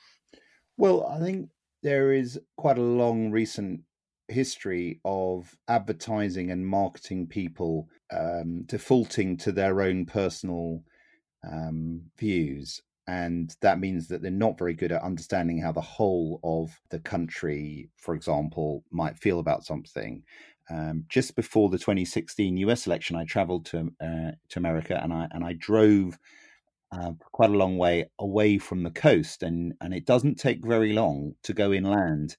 Well, 0.78 1.08
I 1.08 1.20
think 1.20 1.50
there 1.84 2.12
is 2.12 2.40
quite 2.58 2.78
a 2.78 2.84
long 2.84 3.32
recent 3.32 3.82
history 4.28 5.00
of 5.06 5.56
advertising 5.68 6.52
and 6.52 6.66
marketing 6.66 7.28
people 7.28 7.88
um, 8.12 8.64
defaulting 8.66 9.38
to 9.38 9.52
their 9.52 9.82
own 9.82 10.06
personal 10.06 10.84
um, 11.50 12.02
views. 12.18 12.82
And 13.08 13.56
that 13.62 13.80
means 13.80 14.10
that 14.10 14.22
they're 14.22 14.32
not 14.32 14.58
very 14.58 14.74
good 14.74 14.92
at 14.92 15.02
understanding 15.02 15.62
how 15.62 15.72
the 15.72 15.80
whole 15.80 16.42
of 16.44 16.78
the 16.90 17.00
country, 17.00 17.90
for 17.96 18.14
example, 18.14 18.84
might 18.92 19.18
feel 19.18 19.40
about 19.40 19.64
something. 19.64 20.24
Um, 20.70 21.06
just 21.08 21.38
before 21.38 21.70
the 21.70 21.78
2016 21.78 22.58
US 22.58 22.86
election, 22.86 23.16
I 23.16 23.24
traveled 23.24 23.66
to 23.68 23.90
uh, 24.02 24.32
to 24.50 24.60
America 24.60 25.00
and 25.02 25.14
I 25.14 25.28
and 25.32 25.46
I 25.46 25.54
drove 25.54 26.20
uh, 26.92 27.12
quite 27.32 27.50
a 27.50 27.58
long 27.58 27.78
way 27.78 28.10
away 28.20 28.58
from 28.58 28.84
the 28.84 28.92
coast, 28.92 29.44
and 29.44 29.74
and 29.80 29.94
it 29.94 30.06
doesn't 30.06 30.36
take 30.36 30.66
very 30.66 30.92
long 30.92 31.36
to 31.44 31.54
go 31.54 31.72
inland 31.72 32.36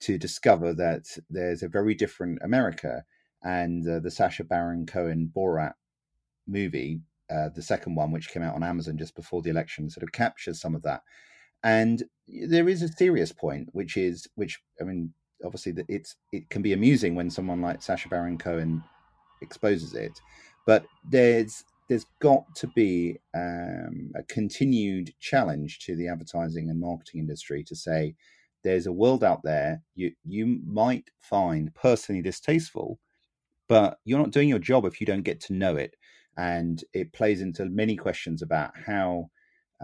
to 0.00 0.18
discover 0.18 0.72
that 0.74 1.18
there's 1.28 1.62
a 1.62 1.68
very 1.68 1.94
different 1.94 2.38
America. 2.42 3.04
And 3.42 3.88
uh, 3.88 4.00
the 4.00 4.10
Sacha 4.10 4.44
Baron 4.44 4.86
Cohen 4.86 5.30
Borat 5.34 5.74
movie, 6.46 7.00
uh, 7.30 7.50
the 7.54 7.62
second 7.62 7.94
one, 7.94 8.10
which 8.10 8.30
came 8.30 8.42
out 8.42 8.54
on 8.54 8.64
Amazon 8.64 8.98
just 8.98 9.14
before 9.14 9.42
the 9.42 9.50
election, 9.50 9.90
sort 9.90 10.02
of 10.02 10.12
captures 10.12 10.60
some 10.60 10.74
of 10.74 10.82
that. 10.82 11.02
And 11.62 12.04
there 12.26 12.68
is 12.68 12.82
a 12.82 12.88
serious 12.88 13.32
point, 13.32 13.68
which 13.72 13.96
is, 13.96 14.26
which 14.34 14.58
I 14.80 14.84
mean, 14.84 15.12
obviously, 15.44 15.72
that 15.72 15.86
it's 15.88 16.16
it 16.32 16.48
can 16.50 16.62
be 16.62 16.72
amusing 16.72 17.14
when 17.14 17.30
someone 17.30 17.60
like 17.60 17.82
Sacha 17.82 18.08
Baron 18.08 18.38
Cohen 18.38 18.82
exposes 19.42 19.94
it, 19.94 20.12
but 20.66 20.84
there's 21.08 21.64
there's 21.88 22.06
got 22.20 22.44
to 22.56 22.66
be 22.68 23.16
um, 23.34 24.12
a 24.14 24.22
continued 24.24 25.12
challenge 25.20 25.80
to 25.80 25.96
the 25.96 26.08
advertising 26.08 26.68
and 26.68 26.80
marketing 26.80 27.20
industry 27.20 27.64
to 27.64 27.74
say 27.74 28.14
there's 28.64 28.86
a 28.86 28.92
world 28.92 29.22
out 29.22 29.42
there 29.44 29.82
you 29.94 30.12
you 30.24 30.60
might 30.66 31.10
find 31.20 31.74
personally 31.74 32.22
distasteful, 32.22 32.98
but 33.68 33.98
you're 34.04 34.18
not 34.18 34.30
doing 34.30 34.48
your 34.48 34.58
job 34.58 34.84
if 34.84 35.00
you 35.00 35.06
don't 35.06 35.22
get 35.22 35.40
to 35.42 35.52
know 35.52 35.76
it. 35.76 35.94
And 36.36 36.82
it 36.92 37.12
plays 37.12 37.40
into 37.40 37.66
many 37.66 37.96
questions 37.96 38.42
about 38.42 38.72
how 38.86 39.30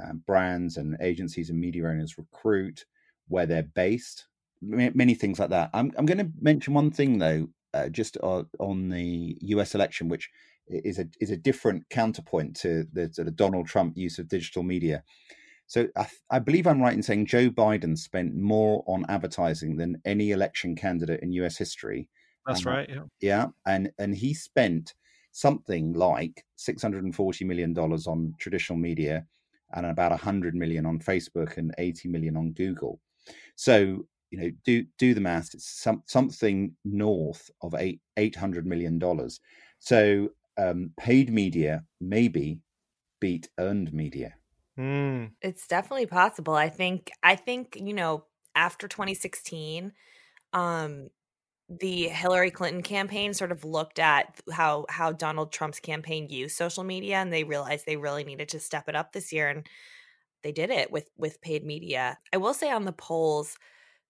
um, 0.03 0.23
brands 0.27 0.77
and 0.77 0.97
agencies 1.01 1.51
and 1.51 1.61
media 1.61 1.87
owners 1.87 2.19
recruit, 2.19 2.85
where 3.29 3.47
they're 3.47 3.69
based, 3.75 4.27
many 4.61 5.15
things 5.15 5.39
like 5.39 5.51
that. 5.51 5.71
I'm, 5.73 5.93
I'm 5.97 6.07
going 6.07 6.19
to 6.19 6.31
mention 6.41 6.75
one 6.75 6.91
thing 6.91 7.19
though, 7.19 7.49
uh, 7.73 7.89
just 7.89 8.17
on, 8.19 8.47
on 8.59 8.89
the 8.89 9.37
U.S. 9.41 9.75
election, 9.75 10.09
which 10.09 10.31
is 10.67 10.99
a 10.99 11.07
is 11.21 11.31
a 11.31 11.37
different 11.37 11.89
counterpoint 11.91 12.57
to 12.57 12.87
the 12.93 13.13
sort 13.13 13.29
of 13.29 13.37
Donald 13.37 13.67
Trump 13.67 13.97
use 13.97 14.19
of 14.19 14.29
digital 14.29 14.63
media. 14.63 15.03
So 15.67 15.89
I, 15.97 16.07
I, 16.31 16.39
believe 16.39 16.67
I'm 16.67 16.81
right 16.81 16.93
in 16.93 17.03
saying 17.03 17.27
Joe 17.27 17.49
Biden 17.49 17.97
spent 17.97 18.35
more 18.35 18.85
on 18.87 19.07
advertising 19.09 19.77
than 19.77 20.01
any 20.05 20.31
election 20.33 20.77
candidate 20.77 21.21
in 21.21 21.33
U.S. 21.33 21.57
history. 21.57 22.09
That's 22.47 22.67
right. 22.67 22.89
Yeah. 22.89 23.05
Yeah, 23.21 23.47
and 23.67 23.91
and 23.99 24.15
he 24.15 24.35
spent 24.35 24.95
something 25.33 25.95
like 25.95 26.45
640 26.57 27.45
million 27.45 27.73
dollars 27.73 28.07
on 28.07 28.35
traditional 28.39 28.79
media, 28.79 29.27
and 29.75 29.87
about 29.87 30.11
100 30.11 30.55
million 30.55 30.85
on 30.85 30.99
Facebook 30.99 31.57
and 31.57 31.75
80 31.79 32.09
million 32.09 32.37
on 32.37 32.53
Google. 32.53 33.01
So 33.57 34.07
you 34.31 34.41
know, 34.41 34.51
do 34.65 34.85
do 34.99 35.15
the 35.15 35.21
math. 35.21 35.55
It's 35.55 35.81
some, 35.81 36.03
something 36.07 36.75
north 36.85 37.51
of 37.63 37.75
eight 37.79 38.01
800 38.17 38.67
million 38.67 38.99
dollars. 38.99 39.41
So 39.79 40.31
um, 40.59 40.91
paid 40.99 41.33
media 41.33 41.85
maybe 42.01 42.61
beat 43.21 43.49
earned 43.59 43.93
media. 43.93 44.35
Mm. 44.79 45.33
It's 45.41 45.67
definitely 45.67 46.07
possible. 46.07 46.55
I 46.55 46.69
think 46.69 47.11
I 47.23 47.37
think, 47.37 47.77
you 47.81 47.95
know, 47.95 48.27
after 48.55 48.89
2016, 48.89 49.93
um 50.53 51.09
the 51.69 52.09
Hillary 52.09 52.51
Clinton 52.51 52.83
campaign 52.83 53.35
sort 53.35 53.53
of 53.53 53.65
looked 53.65 53.99
at 53.99 54.41
how 54.53 54.87
how 54.91 55.13
Donald 55.13 55.53
Trump's 55.53 55.81
campaign 55.81 56.29
used 56.31 56.57
social 56.57 56.85
media 56.85 57.17
and 57.19 57.33
they 57.33 57.45
realized 57.45 57.87
they 57.87 57.97
really 57.97 58.25
needed 58.25 58.49
to 58.51 58.61
step 58.61 58.89
it 58.89 58.97
up 58.97 59.13
this 59.13 59.33
year 59.33 59.49
and 59.51 59.67
they 60.43 60.53
did 60.53 60.71
it 60.71 60.91
with 60.91 61.11
with 61.17 61.41
paid 61.41 61.65
media. 61.65 62.19
I 62.33 62.37
will 62.39 62.55
say 62.55 62.71
on 62.71 62.85
the 62.85 62.93
polls 62.93 63.57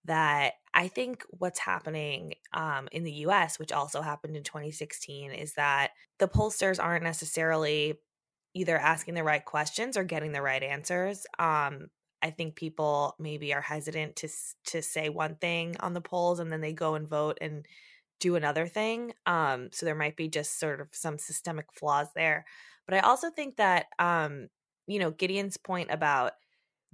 that 0.05 0.55
I 0.75 0.89
think 0.89 1.25
what's 1.31 1.59
happening 1.61 2.35
um, 2.53 2.89
in 2.93 3.05
the 3.05 3.13
US, 3.27 3.59
which 3.59 3.73
also 3.73 4.03
happened 4.03 4.37
in 4.37 4.45
2016, 4.45 5.33
is 5.33 5.55
that 5.55 5.93
the 6.19 6.29
pollsters 6.29 6.83
aren't 6.83 7.05
necessarily 7.05 8.01
either 8.55 8.79
asking 8.79 9.15
the 9.15 9.25
right 9.25 9.45
questions 9.45 9.97
or 9.97 10.05
getting 10.05 10.33
the 10.33 10.43
right 10.43 10.63
answers. 10.63 11.27
Um, 11.39 11.89
I 12.23 12.31
think 12.31 12.57
people 12.57 13.17
maybe 13.19 13.53
are 13.53 13.61
hesitant 13.61 14.17
to 14.17 14.29
to 14.67 14.83
say 14.83 15.09
one 15.09 15.37
thing 15.37 15.77
on 15.81 15.93
the 15.93 16.01
polls 16.01 16.39
and 16.39 16.51
then 16.51 16.61
they 16.61 16.73
go 16.73 16.95
and 16.95 17.09
vote 17.09 17.39
and 17.41 17.67
do 18.21 18.37
another 18.37 18.67
thing. 18.67 19.13
Um, 19.27 19.69
so 19.73 19.85
there 19.85 19.95
might 19.95 20.17
be 20.17 20.29
just 20.29 20.59
sort 20.59 20.81
of 20.81 20.89
some 20.93 21.19
systemic 21.19 21.67
flaws 21.75 22.09
there. 22.15 22.47
But 22.87 22.95
I 22.97 23.01
also 23.01 23.31
think 23.31 23.57
that 23.57 23.87
um, 23.99 24.49
you 24.87 24.99
know 24.99 25.11
Gideon's 25.11 25.57
point 25.59 25.91
about 25.91 26.33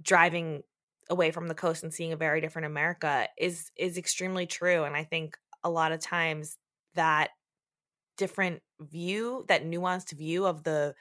driving 0.01 0.63
away 1.09 1.31
from 1.31 1.47
the 1.47 1.55
coast 1.55 1.83
and 1.83 1.93
seeing 1.93 2.13
a 2.13 2.17
very 2.17 2.41
different 2.41 2.65
America 2.65 3.27
is 3.37 3.71
is 3.77 3.97
extremely 3.97 4.47
true. 4.47 4.83
And 4.83 4.95
I 4.95 5.03
think 5.03 5.37
a 5.63 5.69
lot 5.69 5.91
of 5.91 5.99
times 5.99 6.57
that 6.95 7.29
different 8.17 8.61
view, 8.79 9.45
that 9.47 9.65
nuanced 9.65 10.11
view 10.11 10.45
of 10.45 10.63
the 10.63 10.93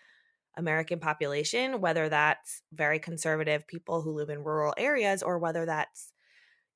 American 0.57 0.99
population, 0.99 1.81
whether 1.81 2.09
that's 2.09 2.63
very 2.73 2.99
conservative 2.99 3.67
people 3.67 4.03
who 4.03 4.13
live 4.13 4.31
in 4.31 4.45
rural 4.45 4.75
areas 4.77 5.23
or 5.23 5.39
whether 5.39 5.67
that's 5.67 6.13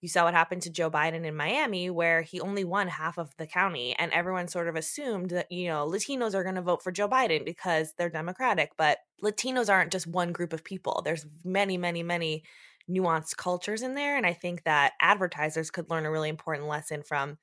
you 0.04 0.08
saw 0.08 0.24
what 0.24 0.34
happened 0.34 0.60
to 0.60 0.70
Joe 0.70 0.90
Biden 0.90 1.24
in 1.24 1.34
Miami, 1.34 1.88
where 1.88 2.20
he 2.20 2.38
only 2.38 2.62
won 2.62 2.88
half 2.88 3.16
of 3.16 3.34
the 3.38 3.46
county, 3.46 3.96
and 3.98 4.12
everyone 4.12 4.48
sort 4.48 4.68
of 4.68 4.76
assumed 4.76 5.30
that, 5.30 5.50
you 5.50 5.66
know, 5.66 5.88
Latinos 5.88 6.34
are 6.34 6.42
going 6.42 6.56
to 6.56 6.60
vote 6.60 6.82
for 6.82 6.92
Joe 6.92 7.08
Biden 7.08 7.42
because 7.42 7.94
they're 7.96 8.10
Democratic. 8.10 8.72
But 8.76 8.98
Latinos 9.22 9.70
aren't 9.72 9.92
just 9.92 10.06
one 10.06 10.32
group 10.32 10.52
of 10.52 10.62
people, 10.62 11.00
there's 11.02 11.24
many, 11.42 11.78
many, 11.78 12.02
many 12.02 12.44
nuanced 12.86 13.38
cultures 13.38 13.80
in 13.80 13.94
there. 13.94 14.18
And 14.18 14.26
I 14.26 14.34
think 14.34 14.64
that 14.64 14.92
advertisers 15.00 15.70
could 15.70 15.88
learn 15.88 16.04
a 16.04 16.10
really 16.10 16.28
important 16.28 16.68
lesson 16.68 17.02
from 17.02 17.38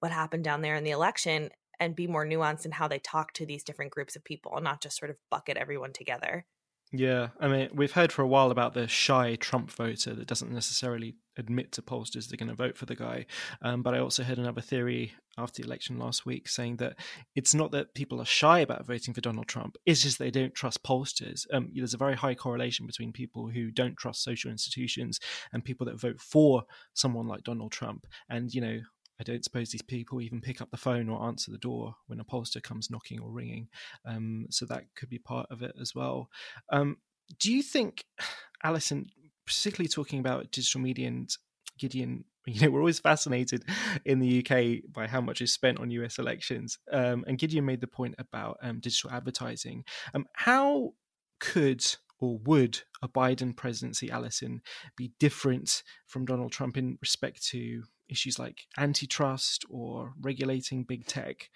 what 0.00 0.10
happened 0.10 0.44
down 0.44 0.62
there 0.62 0.76
in 0.76 0.84
the 0.84 0.92
election 0.92 1.50
and 1.80 1.96
be 1.96 2.06
more 2.06 2.26
nuanced 2.26 2.64
in 2.64 2.72
how 2.72 2.88
they 2.88 2.98
talk 2.98 3.32
to 3.34 3.46
these 3.46 3.64
different 3.64 3.92
groups 3.92 4.16
of 4.16 4.24
people 4.24 4.52
and 4.54 4.64
not 4.64 4.82
just 4.82 4.98
sort 4.98 5.10
of 5.10 5.16
bucket 5.30 5.56
everyone 5.56 5.92
together. 5.92 6.46
Yeah, 6.92 7.28
I 7.40 7.48
mean, 7.48 7.68
we've 7.74 7.92
heard 7.92 8.12
for 8.12 8.22
a 8.22 8.28
while 8.28 8.52
about 8.52 8.74
the 8.74 8.86
shy 8.86 9.34
Trump 9.36 9.72
voter 9.72 10.14
that 10.14 10.28
doesn't 10.28 10.52
necessarily 10.52 11.16
admit 11.36 11.72
to 11.72 11.82
pollsters 11.82 12.28
they're 12.28 12.36
going 12.36 12.48
to 12.48 12.54
vote 12.54 12.76
for 12.76 12.86
the 12.86 12.94
guy. 12.94 13.26
Um, 13.60 13.82
but 13.82 13.92
I 13.92 13.98
also 13.98 14.22
heard 14.22 14.38
another 14.38 14.60
theory 14.60 15.12
after 15.36 15.60
the 15.60 15.66
election 15.66 15.98
last 15.98 16.24
week 16.24 16.48
saying 16.48 16.76
that 16.76 16.94
it's 17.34 17.54
not 17.54 17.72
that 17.72 17.94
people 17.94 18.20
are 18.20 18.24
shy 18.26 18.60
about 18.60 18.86
voting 18.86 19.12
for 19.14 19.20
Donald 19.20 19.48
Trump, 19.48 19.76
it's 19.84 20.02
just 20.02 20.18
they 20.18 20.30
don't 20.30 20.54
trust 20.54 20.84
pollsters. 20.84 21.44
Um, 21.52 21.70
there's 21.74 21.92
a 21.92 21.98
very 21.98 22.14
high 22.14 22.36
correlation 22.36 22.86
between 22.86 23.12
people 23.12 23.48
who 23.48 23.72
don't 23.72 23.96
trust 23.96 24.22
social 24.22 24.50
institutions 24.52 25.18
and 25.52 25.64
people 25.64 25.86
that 25.86 26.00
vote 26.00 26.20
for 26.20 26.62
someone 26.94 27.26
like 27.26 27.42
Donald 27.42 27.72
Trump. 27.72 28.06
And, 28.30 28.54
you 28.54 28.60
know, 28.60 28.80
I 29.20 29.24
don't 29.24 29.44
suppose 29.44 29.70
these 29.70 29.82
people 29.82 30.20
even 30.20 30.40
pick 30.40 30.60
up 30.60 30.70
the 30.70 30.76
phone 30.76 31.08
or 31.08 31.26
answer 31.26 31.50
the 31.50 31.58
door 31.58 31.94
when 32.06 32.20
a 32.20 32.24
pollster 32.24 32.62
comes 32.62 32.90
knocking 32.90 33.20
or 33.20 33.30
ringing. 33.30 33.68
Um, 34.04 34.46
so 34.50 34.66
that 34.66 34.84
could 34.94 35.08
be 35.08 35.18
part 35.18 35.46
of 35.50 35.62
it 35.62 35.74
as 35.80 35.94
well. 35.94 36.28
Um, 36.70 36.98
do 37.38 37.52
you 37.52 37.62
think, 37.62 38.04
Alison, 38.64 39.06
particularly 39.46 39.88
talking 39.88 40.20
about 40.20 40.50
digital 40.50 40.80
media 40.80 41.08
and 41.08 41.30
Gideon, 41.78 42.24
you 42.46 42.60
know, 42.60 42.70
we're 42.70 42.80
always 42.80 43.00
fascinated 43.00 43.64
in 44.04 44.20
the 44.20 44.38
UK 44.40 44.92
by 44.92 45.06
how 45.06 45.20
much 45.20 45.40
is 45.40 45.52
spent 45.52 45.80
on 45.80 45.90
US 45.90 46.18
elections. 46.18 46.78
Um, 46.92 47.24
and 47.26 47.38
Gideon 47.38 47.64
made 47.64 47.80
the 47.80 47.86
point 47.86 48.14
about 48.18 48.58
um, 48.62 48.80
digital 48.80 49.10
advertising. 49.10 49.84
Um, 50.14 50.26
how 50.34 50.92
could 51.40 51.84
or 52.18 52.38
would 52.44 52.80
a 53.02 53.08
Biden 53.08 53.54
presidency, 53.54 54.10
Alison, 54.10 54.62
be 54.96 55.12
different 55.20 55.82
from 56.06 56.24
Donald 56.24 56.52
Trump 56.52 56.76
in 56.76 56.98
respect 57.02 57.44
to 57.48 57.82
issues 58.08 58.38
like 58.38 58.66
antitrust 58.78 59.64
or 59.70 60.14
regulating 60.20 60.84
big 60.84 61.06
tech? 61.06 61.50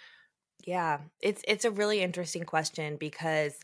Yeah, 0.67 1.01
it's 1.21 1.43
it's 1.49 1.65
a 1.65 1.71
really 1.71 2.01
interesting 2.03 2.45
question 2.45 2.97
because 2.97 3.59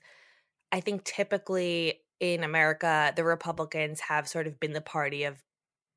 I 0.72 0.80
think 0.80 1.04
typically 1.04 2.02
in 2.20 2.44
America 2.44 3.12
the 3.16 3.24
Republicans 3.24 4.00
have 4.00 4.28
sort 4.28 4.46
of 4.46 4.60
been 4.60 4.72
the 4.72 4.80
party 4.80 5.24
of 5.24 5.42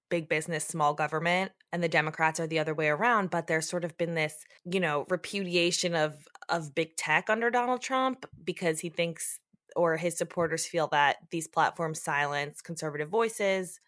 big 0.09 0.29
business, 0.29 0.65
small 0.65 0.93
government, 0.93 1.51
and 1.73 1.83
the 1.83 1.89
Democrats 1.89 2.39
are 2.39 2.47
the 2.47 2.59
other 2.59 2.73
way 2.75 2.89
around, 2.89 3.29
but 3.31 3.47
there's 3.47 3.69
sort 3.69 3.85
of 3.85 3.97
been 3.97 4.15
this, 4.15 4.45
you 4.65 4.79
know, 4.79 5.05
repudiation 5.09 5.95
of 5.95 6.27
of 6.49 6.75
big 6.75 6.95
tech 6.97 7.29
under 7.29 7.49
Donald 7.51 7.81
Trump 7.81 8.25
because 8.43 8.79
he 8.81 8.89
thinks 8.89 9.39
or 9.75 9.97
his 9.97 10.17
supporters 10.17 10.67
feel 10.67 10.87
that 10.87 11.17
these 11.31 11.47
platforms 11.47 12.01
silence 12.01 12.61
conservative 12.61 13.09
voices. 13.09 13.79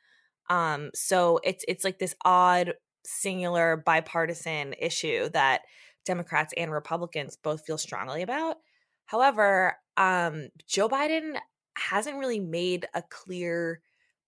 Um 0.50 0.92
so 0.96 1.40
it's 1.44 1.66
it's 1.68 1.84
like 1.86 2.00
this 2.00 2.16
odd 2.26 2.74
singular 3.06 3.78
bipartisan 3.78 4.74
issue 4.80 5.30
that 5.30 5.62
Democrats 6.06 6.54
and 6.58 6.72
Republicans 6.72 7.38
both 7.38 7.66
feel 7.66 7.78
strongly 7.78 8.22
about. 8.22 8.58
However, 9.06 9.78
um, 9.98 10.50
Joe 10.68 10.90
Biden 10.90 11.38
hasn't 11.78 12.18
really 12.18 12.40
made 12.40 12.88
a 12.94 13.02
clear 13.02 13.82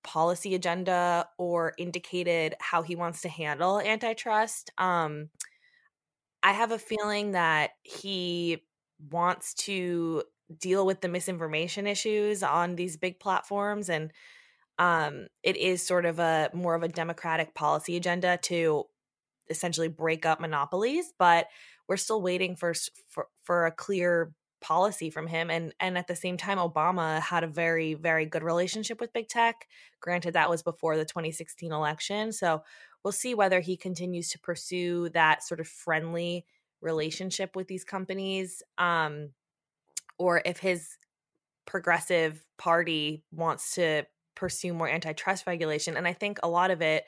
policy 0.03 0.53
agenda 0.53 1.27
or 1.37 1.73
indicated 1.77 2.55
how 2.59 2.81
he 2.81 2.95
wants 2.95 3.21
to 3.21 3.29
handle 3.29 3.79
antitrust. 3.79 4.71
Um, 4.77 5.29
I 6.41 6.51
have 6.51 6.71
a 6.71 6.79
feeling 6.79 7.31
that 7.31 7.71
he 7.83 8.63
wants 9.11 9.53
to 9.53 10.23
deal 10.59 10.85
with 10.85 11.01
the 11.01 11.07
misinformation 11.07 11.87
issues 11.87 12.43
on 12.43 12.75
these 12.75 12.97
big 12.97 13.19
platforms 13.19 13.89
and 13.89 14.11
um, 14.79 15.27
it 15.43 15.55
is 15.57 15.81
sort 15.81 16.05
of 16.05 16.19
a 16.19 16.49
more 16.53 16.75
of 16.75 16.83
a 16.83 16.87
democratic 16.87 17.53
policy 17.53 17.95
agenda 17.95 18.37
to 18.43 18.85
essentially 19.49 19.87
break 19.87 20.25
up 20.25 20.39
monopolies 20.39 21.13
but 21.19 21.47
we're 21.87 21.97
still 21.97 22.21
waiting 22.21 22.55
for 22.55 22.73
for, 23.09 23.27
for 23.43 23.65
a 23.65 23.71
clear 23.71 24.33
policy 24.61 25.09
from 25.09 25.27
him 25.27 25.51
and 25.51 25.73
and 25.79 25.97
at 25.97 26.07
the 26.07 26.15
same 26.15 26.37
time 26.37 26.57
Obama 26.57 27.19
had 27.19 27.43
a 27.43 27.47
very 27.47 27.93
very 27.93 28.25
good 28.25 28.43
relationship 28.43 28.99
with 29.01 29.13
big 29.13 29.27
tech. 29.27 29.67
Granted 29.99 30.33
that 30.33 30.49
was 30.49 30.63
before 30.63 30.95
the 30.95 31.05
2016 31.05 31.71
election 31.71 32.31
so 32.31 32.63
we'll 33.03 33.11
see 33.11 33.35
whether 33.35 33.59
he 33.59 33.75
continues 33.75 34.29
to 34.29 34.39
pursue 34.39 35.09
that 35.09 35.43
sort 35.43 35.59
of 35.59 35.67
friendly 35.67 36.45
relationship 36.81 37.55
with 37.55 37.67
these 37.67 37.83
companies 37.83 38.63
um 38.77 39.29
or 40.17 40.41
if 40.45 40.59
his 40.59 40.97
progressive 41.65 42.45
party 42.57 43.23
wants 43.31 43.75
to 43.75 44.03
pursue 44.35 44.73
more 44.73 44.89
antitrust 44.89 45.47
regulation 45.47 45.97
and 45.97 46.07
I 46.07 46.13
think 46.13 46.39
a 46.43 46.49
lot 46.49 46.71
of 46.71 46.81
it 46.81 47.05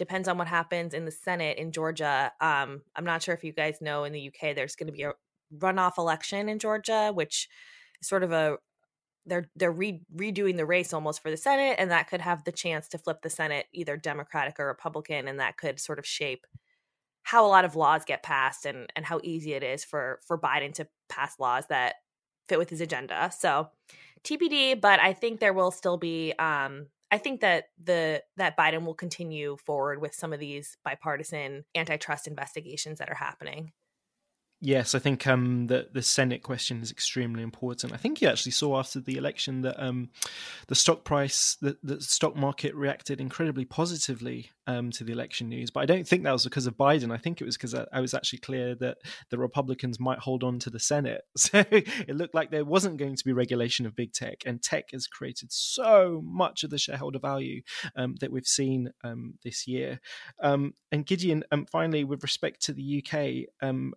depends 0.00 0.28
on 0.28 0.38
what 0.38 0.48
happens 0.48 0.94
in 0.94 1.04
the 1.04 1.10
Senate 1.10 1.58
in 1.58 1.72
Georgia. 1.72 2.32
Um, 2.40 2.80
I'm 2.96 3.04
not 3.04 3.22
sure 3.22 3.34
if 3.34 3.44
you 3.44 3.52
guys 3.52 3.82
know 3.82 4.04
in 4.04 4.14
the 4.14 4.28
UK 4.28 4.54
there's 4.54 4.74
going 4.74 4.86
to 4.86 4.92
be 4.92 5.02
a 5.02 5.12
runoff 5.54 5.98
election 5.98 6.48
in 6.48 6.58
Georgia, 6.58 7.12
which 7.12 7.48
is 8.00 8.08
sort 8.08 8.22
of 8.22 8.32
a 8.32 8.56
they're 9.26 9.50
they're 9.54 9.70
re- 9.70 10.02
redoing 10.16 10.56
the 10.56 10.64
race 10.64 10.94
almost 10.94 11.22
for 11.22 11.30
the 11.30 11.36
Senate, 11.36 11.76
and 11.78 11.90
that 11.90 12.08
could 12.08 12.22
have 12.22 12.44
the 12.44 12.52
chance 12.52 12.88
to 12.88 12.98
flip 12.98 13.20
the 13.22 13.28
Senate 13.28 13.66
either 13.74 13.96
Democratic 13.96 14.58
or 14.58 14.66
Republican, 14.66 15.28
and 15.28 15.38
that 15.38 15.58
could 15.58 15.78
sort 15.78 15.98
of 15.98 16.06
shape 16.06 16.46
how 17.22 17.44
a 17.44 17.48
lot 17.48 17.66
of 17.66 17.76
laws 17.76 18.04
get 18.06 18.22
passed 18.22 18.64
and 18.64 18.90
and 18.96 19.04
how 19.04 19.20
easy 19.22 19.52
it 19.52 19.62
is 19.62 19.84
for 19.84 20.20
for 20.26 20.38
Biden 20.38 20.72
to 20.74 20.88
pass 21.10 21.38
laws 21.38 21.66
that 21.68 21.96
fit 22.50 22.58
with 22.58 22.68
his 22.68 22.82
agenda. 22.82 23.30
So 23.36 23.70
TBD, 24.24 24.80
but 24.80 25.00
I 25.00 25.14
think 25.14 25.40
there 25.40 25.54
will 25.54 25.70
still 25.70 25.96
be 25.96 26.34
um 26.38 26.88
I 27.10 27.18
think 27.18 27.40
that 27.40 27.70
the 27.82 28.22
that 28.36 28.56
Biden 28.56 28.84
will 28.84 28.94
continue 28.94 29.56
forward 29.64 30.00
with 30.00 30.14
some 30.14 30.32
of 30.32 30.40
these 30.40 30.76
bipartisan 30.84 31.64
antitrust 31.74 32.26
investigations 32.26 32.98
that 32.98 33.08
are 33.08 33.14
happening. 33.14 33.72
Yes, 34.62 34.94
I 34.94 34.98
think 34.98 35.26
um, 35.26 35.68
the 35.68 35.88
the 35.90 36.02
Senate 36.02 36.42
question 36.42 36.82
is 36.82 36.90
extremely 36.90 37.42
important. 37.42 37.94
I 37.94 37.96
think 37.96 38.20
you 38.20 38.28
actually 38.28 38.52
saw 38.52 38.78
after 38.78 39.00
the 39.00 39.16
election 39.16 39.62
that 39.62 39.82
um, 39.82 40.10
the 40.66 40.74
stock 40.74 41.02
price, 41.02 41.56
the, 41.62 41.78
the 41.82 41.98
stock 42.02 42.36
market 42.36 42.74
reacted 42.74 43.22
incredibly 43.22 43.64
positively 43.64 44.50
um, 44.66 44.90
to 44.92 45.04
the 45.04 45.12
election 45.12 45.48
news. 45.48 45.70
But 45.70 45.80
I 45.80 45.86
don't 45.86 46.06
think 46.06 46.24
that 46.24 46.32
was 46.32 46.44
because 46.44 46.66
of 46.66 46.76
Biden. 46.76 47.10
I 47.10 47.16
think 47.16 47.40
it 47.40 47.44
was 47.44 47.56
because 47.56 47.74
I, 47.74 47.86
I, 47.90 48.00
was 48.00 48.12
actually 48.12 48.40
clear 48.40 48.74
that 48.76 48.98
the 49.30 49.38
Republicans 49.38 49.98
might 49.98 50.18
hold 50.18 50.44
on 50.44 50.58
to 50.60 50.70
the 50.70 50.78
Senate. 50.78 51.22
So 51.40 51.64
it 51.70 52.14
looked 52.14 52.34
like 52.34 52.50
there 52.50 52.64
wasn't 52.64 52.98
going 52.98 53.16
to 53.16 53.24
be 53.24 53.32
regulation 53.32 53.86
of 53.86 53.96
big 53.96 54.12
tech, 54.12 54.42
and 54.44 54.62
tech 54.62 54.90
has 54.92 55.06
created 55.06 55.50
so 55.50 56.20
much 56.22 56.62
of 56.62 56.70
the 56.70 56.78
shareholder 56.78 57.18
value 57.18 57.62
um, 57.96 58.16
that 58.20 58.30
we've 58.30 58.46
seen 58.46 58.92
um, 59.02 59.34
this 59.42 59.66
year. 59.66 60.00
Um, 60.40 60.74
and 60.92 61.06
Gideon, 61.06 61.44
finally, 61.72 62.04
with 62.04 62.22
respect 62.22 62.60
to 62.66 62.72
the 62.72 63.02
UK, 63.02 63.48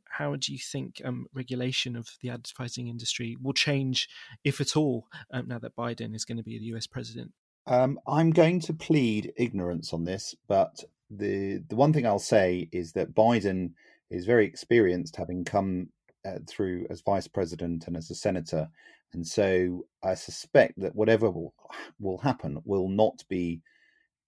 how 0.09 0.33
you 0.53 0.59
think 0.59 1.01
regulation 1.33 1.95
of 1.95 2.07
the 2.21 2.29
advertising 2.29 2.87
industry 2.87 3.37
will 3.41 3.53
change, 3.53 4.09
if 4.43 4.61
at 4.61 4.77
all, 4.77 5.07
now 5.31 5.59
that 5.59 5.75
Biden 5.75 6.15
is 6.15 6.25
going 6.25 6.37
to 6.37 6.43
be 6.43 6.57
the 6.59 6.75
US 6.75 6.87
president? 6.87 7.31
Um, 7.65 7.99
I'm 8.07 8.31
going 8.31 8.59
to 8.61 8.73
plead 8.73 9.33
ignorance 9.37 9.93
on 9.93 10.03
this, 10.03 10.35
but 10.47 10.83
the 11.09 11.63
the 11.69 11.75
one 11.75 11.93
thing 11.93 12.05
I'll 12.05 12.19
say 12.19 12.67
is 12.71 12.91
that 12.93 13.15
Biden 13.15 13.71
is 14.09 14.25
very 14.25 14.45
experienced, 14.45 15.15
having 15.15 15.45
come 15.45 15.89
uh, 16.25 16.39
through 16.47 16.87
as 16.89 17.01
vice 17.01 17.27
president 17.27 17.87
and 17.87 17.95
as 17.95 18.11
a 18.11 18.15
senator, 18.15 18.69
and 19.13 19.25
so 19.25 19.85
I 20.03 20.15
suspect 20.15 20.79
that 20.79 20.95
whatever 20.95 21.29
will, 21.29 21.53
will 21.99 22.17
happen 22.17 22.61
will 22.65 22.89
not 22.89 23.23
be 23.29 23.61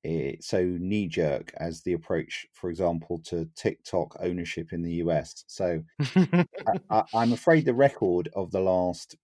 uh, 0.05 0.35
so 0.39 0.63
knee 0.63 1.07
jerk 1.07 1.53
as 1.57 1.81
the 1.81 1.93
approach, 1.93 2.45
for 2.53 2.69
example, 2.69 3.19
to 3.25 3.49
TikTok 3.55 4.17
ownership 4.19 4.73
in 4.73 4.81
the 4.81 4.95
US. 4.95 5.43
So 5.47 5.83
I, 6.89 7.03
I'm 7.13 7.33
afraid 7.33 7.65
the 7.65 7.73
record 7.73 8.29
of 8.35 8.51
the 8.51 8.61
last, 8.61 9.15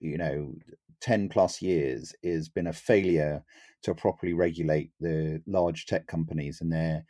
you 0.00 0.18
know, 0.18 0.54
10 1.00 1.28
plus 1.28 1.62
years 1.62 2.14
has 2.24 2.48
been 2.48 2.66
a 2.66 2.72
failure 2.72 3.44
to 3.82 3.94
properly 3.94 4.32
regulate 4.32 4.90
the 5.00 5.42
large 5.46 5.86
tech 5.86 6.06
companies 6.06 6.60
and 6.60 6.72
their 6.72 7.04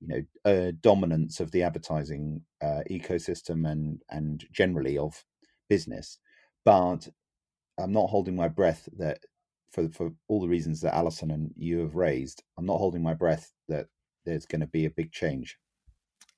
you 0.00 0.08
know 0.08 0.50
uh, 0.50 0.72
dominance 0.80 1.40
of 1.40 1.50
the 1.50 1.62
advertising 1.62 2.42
uh, 2.62 2.82
ecosystem 2.90 3.68
and 3.68 4.02
and 4.10 4.44
generally 4.52 4.98
of 4.98 5.24
business 5.68 6.18
but 6.64 7.08
i'm 7.78 7.92
not 7.92 8.10
holding 8.10 8.36
my 8.36 8.48
breath 8.48 8.88
that 8.96 9.18
for 9.70 9.88
for 9.90 10.12
all 10.28 10.40
the 10.40 10.48
reasons 10.48 10.80
that 10.80 10.94
alison 10.94 11.30
and 11.30 11.52
you 11.56 11.78
have 11.78 11.94
raised 11.94 12.42
i'm 12.58 12.66
not 12.66 12.78
holding 12.78 13.02
my 13.02 13.14
breath 13.14 13.52
that 13.68 13.86
there's 14.24 14.46
going 14.46 14.60
to 14.60 14.66
be 14.66 14.84
a 14.84 14.90
big 14.90 15.12
change 15.12 15.58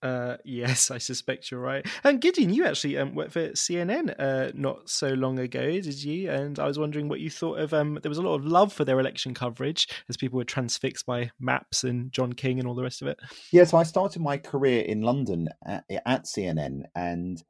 uh, 0.03 0.37
yes, 0.45 0.90
I 0.90 0.99
suspect 0.99 1.51
you're 1.51 1.61
right. 1.61 1.87
And 2.05 2.21
Gideon, 2.21 2.53
you 2.55 2.64
actually 2.64 2.97
um, 2.97 3.14
worked 3.14 3.33
for 3.33 3.49
CNN 3.51 4.14
uh, 4.19 4.51
not 4.55 4.88
so 4.88 5.09
long 5.09 5.38
ago, 5.38 5.73
did 5.73 6.03
you? 6.03 6.31
And 6.31 6.59
I 6.59 6.66
was 6.66 6.79
wondering 6.79 7.09
what 7.09 7.21
you 7.21 7.31
thought 7.31 7.59
of. 7.59 7.75
Um, 7.75 7.99
there 8.03 8.09
was 8.09 8.19
a 8.19 8.23
lot 8.23 8.35
of 8.35 8.47
love 8.47 8.73
for 8.73 8.85
their 8.85 8.99
election 8.99 9.35
coverage 9.35 9.88
as 10.09 10.16
people 10.16 10.38
were 10.38 10.45
transfixed 10.45 11.05
by 11.05 11.31
Maps 11.38 11.85
and 11.85 12.11
John 12.12 12.33
King 12.33 12.59
and 12.59 12.66
all 12.66 12.75
the 12.75 12.83
rest 12.83 13.03
of 13.03 13.09
it. 13.09 13.19
Yeah, 13.53 13.64
so 13.64 13.77
I 13.77 13.83
started 13.83 14.23
my 14.23 14.38
career 14.38 14.83
in 14.83 15.03
London 15.03 15.49
at, 15.66 15.85
at 16.07 16.25
CNN, 16.25 16.85
and 16.95 17.43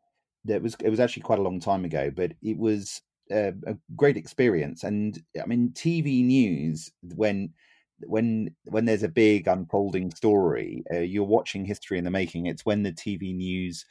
it 0.47 0.63
was 0.63 0.77
it 0.83 0.91
was 0.91 1.01
actually 1.01 1.23
quite 1.23 1.39
a 1.39 1.43
long 1.43 1.61
time 1.61 1.85
ago, 1.85 2.11
but 2.11 2.33
it 2.43 2.59
was 2.59 3.01
a 3.31 3.77
great 3.97 4.17
experience. 4.17 4.85
And 4.85 5.23
I 5.43 5.47
mean, 5.47 5.71
TV 5.71 6.25
news 6.25 6.91
when 7.15 7.53
when 8.07 8.55
when 8.65 8.85
there's 8.85 9.03
a 9.03 9.09
big 9.09 9.47
unfolding 9.47 10.11
story, 10.11 10.85
uh, 10.93 10.99
you're 10.99 11.25
watching 11.25 11.65
history 11.65 11.99
in 11.99 12.05
the 12.05 12.11
making. 12.11 12.47
It's 12.47 12.65
when 12.65 12.83
the 12.83 12.93
TV 12.93 13.35
news 13.35 13.85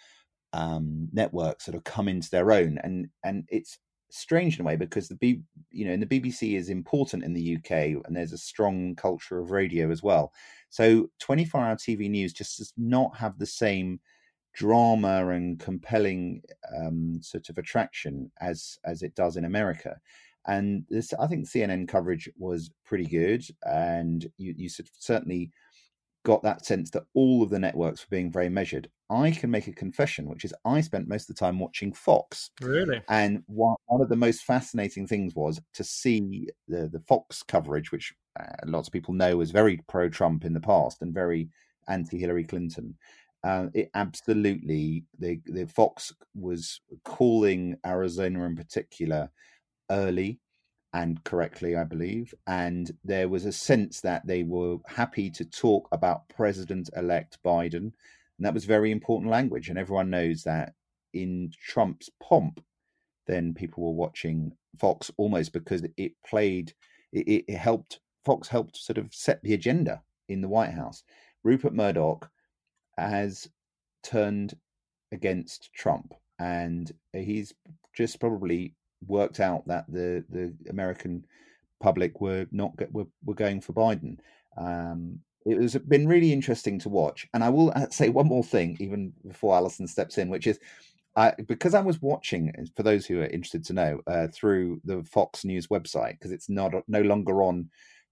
um, 0.53 1.09
networks 1.13 1.65
sort 1.65 1.75
of 1.75 1.83
come 1.83 2.07
into 2.07 2.29
their 2.29 2.51
own, 2.51 2.79
and 2.83 3.07
and 3.23 3.45
it's 3.49 3.77
strange 4.11 4.57
in 4.57 4.65
a 4.65 4.67
way 4.67 4.75
because 4.75 5.07
the 5.07 5.15
B, 5.15 5.41
you 5.71 5.85
know, 5.85 5.93
and 5.93 6.01
the 6.01 6.19
BBC 6.19 6.57
is 6.57 6.69
important 6.69 7.23
in 7.23 7.33
the 7.33 7.57
UK, 7.57 8.03
and 8.05 8.15
there's 8.15 8.33
a 8.33 8.37
strong 8.37 8.95
culture 8.95 9.39
of 9.39 9.51
radio 9.51 9.91
as 9.91 10.01
well. 10.01 10.33
So 10.69 11.09
24 11.19 11.61
hour 11.61 11.75
TV 11.75 12.09
news 12.09 12.33
just 12.33 12.57
does 12.57 12.73
not 12.77 13.15
have 13.17 13.37
the 13.37 13.45
same 13.45 13.99
drama 14.53 15.29
and 15.29 15.59
compelling 15.59 16.41
um, 16.75 17.19
sort 17.21 17.49
of 17.49 17.57
attraction 17.57 18.31
as 18.41 18.77
as 18.85 19.03
it 19.03 19.15
does 19.15 19.37
in 19.37 19.45
America. 19.45 19.97
And 20.47 20.85
this, 20.89 21.13
I 21.13 21.27
think 21.27 21.47
CNN 21.47 21.87
coverage 21.87 22.29
was 22.37 22.71
pretty 22.85 23.05
good, 23.05 23.43
and 23.63 24.25
you, 24.37 24.55
you 24.57 24.69
certainly 24.97 25.51
got 26.23 26.43
that 26.43 26.65
sense 26.65 26.89
that 26.91 27.03
all 27.13 27.43
of 27.43 27.49
the 27.49 27.59
networks 27.59 28.01
were 28.01 28.15
being 28.15 28.31
very 28.31 28.49
measured. 28.49 28.89
I 29.09 29.31
can 29.31 29.49
make 29.49 29.67
a 29.67 29.73
confession, 29.73 30.27
which 30.27 30.45
is 30.45 30.53
I 30.65 30.81
spent 30.81 31.07
most 31.07 31.29
of 31.29 31.35
the 31.35 31.39
time 31.39 31.59
watching 31.59 31.93
Fox. 31.93 32.51
Really? 32.61 33.01
And 33.09 33.43
one, 33.47 33.75
one 33.85 34.01
of 34.01 34.09
the 34.09 34.15
most 34.15 34.43
fascinating 34.43 35.07
things 35.07 35.33
was 35.35 35.61
to 35.73 35.83
see 35.83 36.47
the, 36.67 36.87
the 36.87 36.99
Fox 36.99 37.41
coverage, 37.41 37.91
which 37.91 38.13
uh, 38.39 38.45
lots 38.65 38.87
of 38.87 38.93
people 38.93 39.13
know 39.13 39.37
was 39.37 39.51
very 39.51 39.79
pro 39.87 40.09
Trump 40.09 40.45
in 40.45 40.53
the 40.53 40.59
past 40.59 41.01
and 41.01 41.13
very 41.13 41.49
anti 41.87 42.19
Hillary 42.19 42.43
Clinton. 42.43 42.95
Uh, 43.43 43.67
it 43.73 43.89
absolutely, 43.93 45.05
the, 45.17 45.39
the 45.45 45.65
Fox 45.65 46.13
was 46.35 46.81
calling 47.05 47.77
Arizona 47.85 48.43
in 48.45 48.55
particular 48.55 49.29
early 49.89 50.39
and 50.93 51.23
correctly, 51.23 51.75
I 51.75 51.83
believe. 51.83 52.33
And 52.47 52.91
there 53.03 53.29
was 53.29 53.45
a 53.45 53.51
sense 53.51 54.01
that 54.01 54.25
they 54.25 54.43
were 54.43 54.77
happy 54.87 55.29
to 55.31 55.45
talk 55.45 55.87
about 55.91 56.27
President 56.29 56.89
elect 56.95 57.37
Biden. 57.45 57.91
And 58.37 58.45
that 58.45 58.53
was 58.53 58.65
very 58.65 58.91
important 58.91 59.31
language. 59.31 59.69
And 59.69 59.77
everyone 59.77 60.09
knows 60.09 60.43
that 60.43 60.73
in 61.13 61.51
Trump's 61.61 62.09
pomp, 62.21 62.63
then 63.27 63.53
people 63.53 63.83
were 63.83 63.91
watching 63.91 64.53
Fox 64.79 65.11
almost 65.17 65.53
because 65.53 65.83
it 65.97 66.13
played, 66.27 66.73
it, 67.13 67.45
it 67.47 67.55
helped, 67.55 67.99
Fox 68.25 68.47
helped 68.47 68.75
sort 68.77 68.97
of 68.97 69.13
set 69.13 69.41
the 69.43 69.53
agenda 69.53 70.01
in 70.27 70.41
the 70.41 70.49
White 70.49 70.73
House. 70.73 71.03
Rupert 71.43 71.73
Murdoch 71.73 72.29
has 73.01 73.49
turned 74.03 74.55
against 75.11 75.73
Trump 75.73 76.13
and 76.39 76.91
he's 77.13 77.53
just 77.95 78.19
probably 78.19 78.73
worked 79.07 79.39
out 79.39 79.67
that 79.67 79.85
the 79.89 80.23
the 80.29 80.53
American 80.69 81.25
public 81.79 82.19
were 82.21 82.47
not 82.51 82.71
were, 82.91 83.07
were 83.23 83.33
going 83.33 83.61
for 83.61 83.73
Biden. 83.73 84.17
Um, 84.57 85.19
it 85.45 85.57
was 85.57 85.75
been 85.75 86.07
really 86.07 86.33
interesting 86.33 86.79
to 86.79 86.89
watch, 86.89 87.27
and 87.33 87.43
I 87.43 87.49
will 87.49 87.71
uh, 87.75 87.89
say 87.89 88.09
one 88.09 88.27
more 88.27 88.43
thing, 88.43 88.77
even 88.79 89.13
before 89.25 89.55
Alison 89.55 89.87
steps 89.87 90.17
in, 90.17 90.29
which 90.29 90.47
is. 90.47 90.59
I, 91.15 91.33
because 91.47 91.73
I 91.73 91.81
was 91.81 92.01
watching, 92.01 92.53
for 92.77 92.83
those 92.83 93.05
who 93.05 93.19
are 93.19 93.25
interested 93.25 93.65
to 93.65 93.73
know, 93.73 93.99
uh, 94.07 94.27
through 94.27 94.79
the 94.85 95.03
Fox 95.03 95.43
News 95.43 95.67
website, 95.67 96.11
because 96.13 96.31
it's 96.31 96.49
not 96.49 96.71
no 96.87 97.01
longer 97.01 97.41
on 97.41 97.69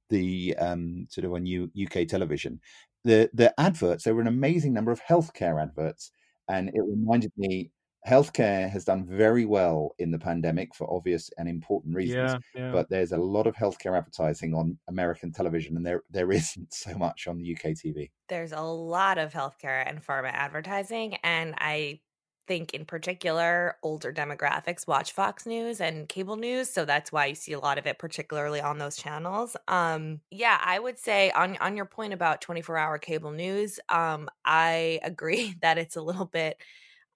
the 0.10 0.56
um, 0.58 1.08
sort 1.10 1.26
of 1.26 1.34
on 1.34 1.46
U, 1.46 1.72
UK 1.86 2.08
television. 2.08 2.60
The 3.04 3.30
the 3.34 3.54
adverts 3.60 4.04
there 4.04 4.16
were 4.16 4.22
an 4.22 4.28
amazing 4.28 4.74
number 4.74 4.92
of 4.92 5.02
healthcare 5.02 5.62
adverts, 5.62 6.12
and 6.50 6.70
it 6.70 6.82
reminded 6.82 7.32
me 7.38 7.72
healthcare 8.08 8.70
has 8.70 8.86
done 8.86 9.06
very 9.06 9.44
well 9.46 9.94
in 10.00 10.12
the 10.12 10.20
pandemic 10.20 10.74
for 10.74 10.92
obvious 10.94 11.30
and 11.38 11.50
important 11.50 11.94
reasons. 11.94 12.36
Yeah, 12.56 12.62
yeah. 12.62 12.72
But 12.72 12.90
there's 12.90 13.12
a 13.12 13.18
lot 13.18 13.48
of 13.48 13.56
healthcare 13.56 13.98
advertising 13.98 14.54
on 14.54 14.78
American 14.88 15.32
television, 15.32 15.76
and 15.76 15.86
there 15.86 16.04
there 16.10 16.32
isn't 16.42 16.74
so 16.74 16.98
much 16.98 17.28
on 17.28 17.38
the 17.38 17.54
UK 17.54 17.72
TV. 17.72 18.12
There's 18.30 18.54
a 18.54 18.62
lot 18.62 19.18
of 19.18 19.34
healthcare 19.34 19.88
and 19.88 20.06
pharma 20.06 20.32
advertising, 20.32 21.16
and 21.24 21.56
I 21.58 22.00
think 22.48 22.74
in 22.74 22.86
particular 22.86 23.78
older 23.84 24.14
demographics 24.14 24.88
watch 24.88 25.12
Fox 25.12 25.46
News 25.46 25.82
and 25.82 26.08
cable 26.10 26.38
news, 26.38 26.70
so 26.70 26.86
that's 26.86 27.12
why 27.12 27.28
you 27.28 27.36
see 27.36 27.54
a 27.54 27.60
lot 27.60 27.78
of 27.78 27.86
it 27.88 28.00
particularly 28.00 28.62
on 28.62 28.78
those 28.78 28.96
channels. 28.98 29.56
Um 29.68 30.22
yeah, 30.32 30.60
I 30.64 30.80
would 30.80 30.98
say 31.00 31.32
on 31.32 31.58
on 31.58 31.76
your 31.78 31.86
point 31.86 32.14
about 32.14 32.42
24-hour 32.42 33.00
cable 33.00 33.32
news, 33.32 33.80
um 33.90 34.30
I 34.46 35.00
agree 35.04 35.56
that 35.62 35.78
it's 35.78 35.96
a 35.96 36.02
little 36.02 36.26
bit 36.26 36.58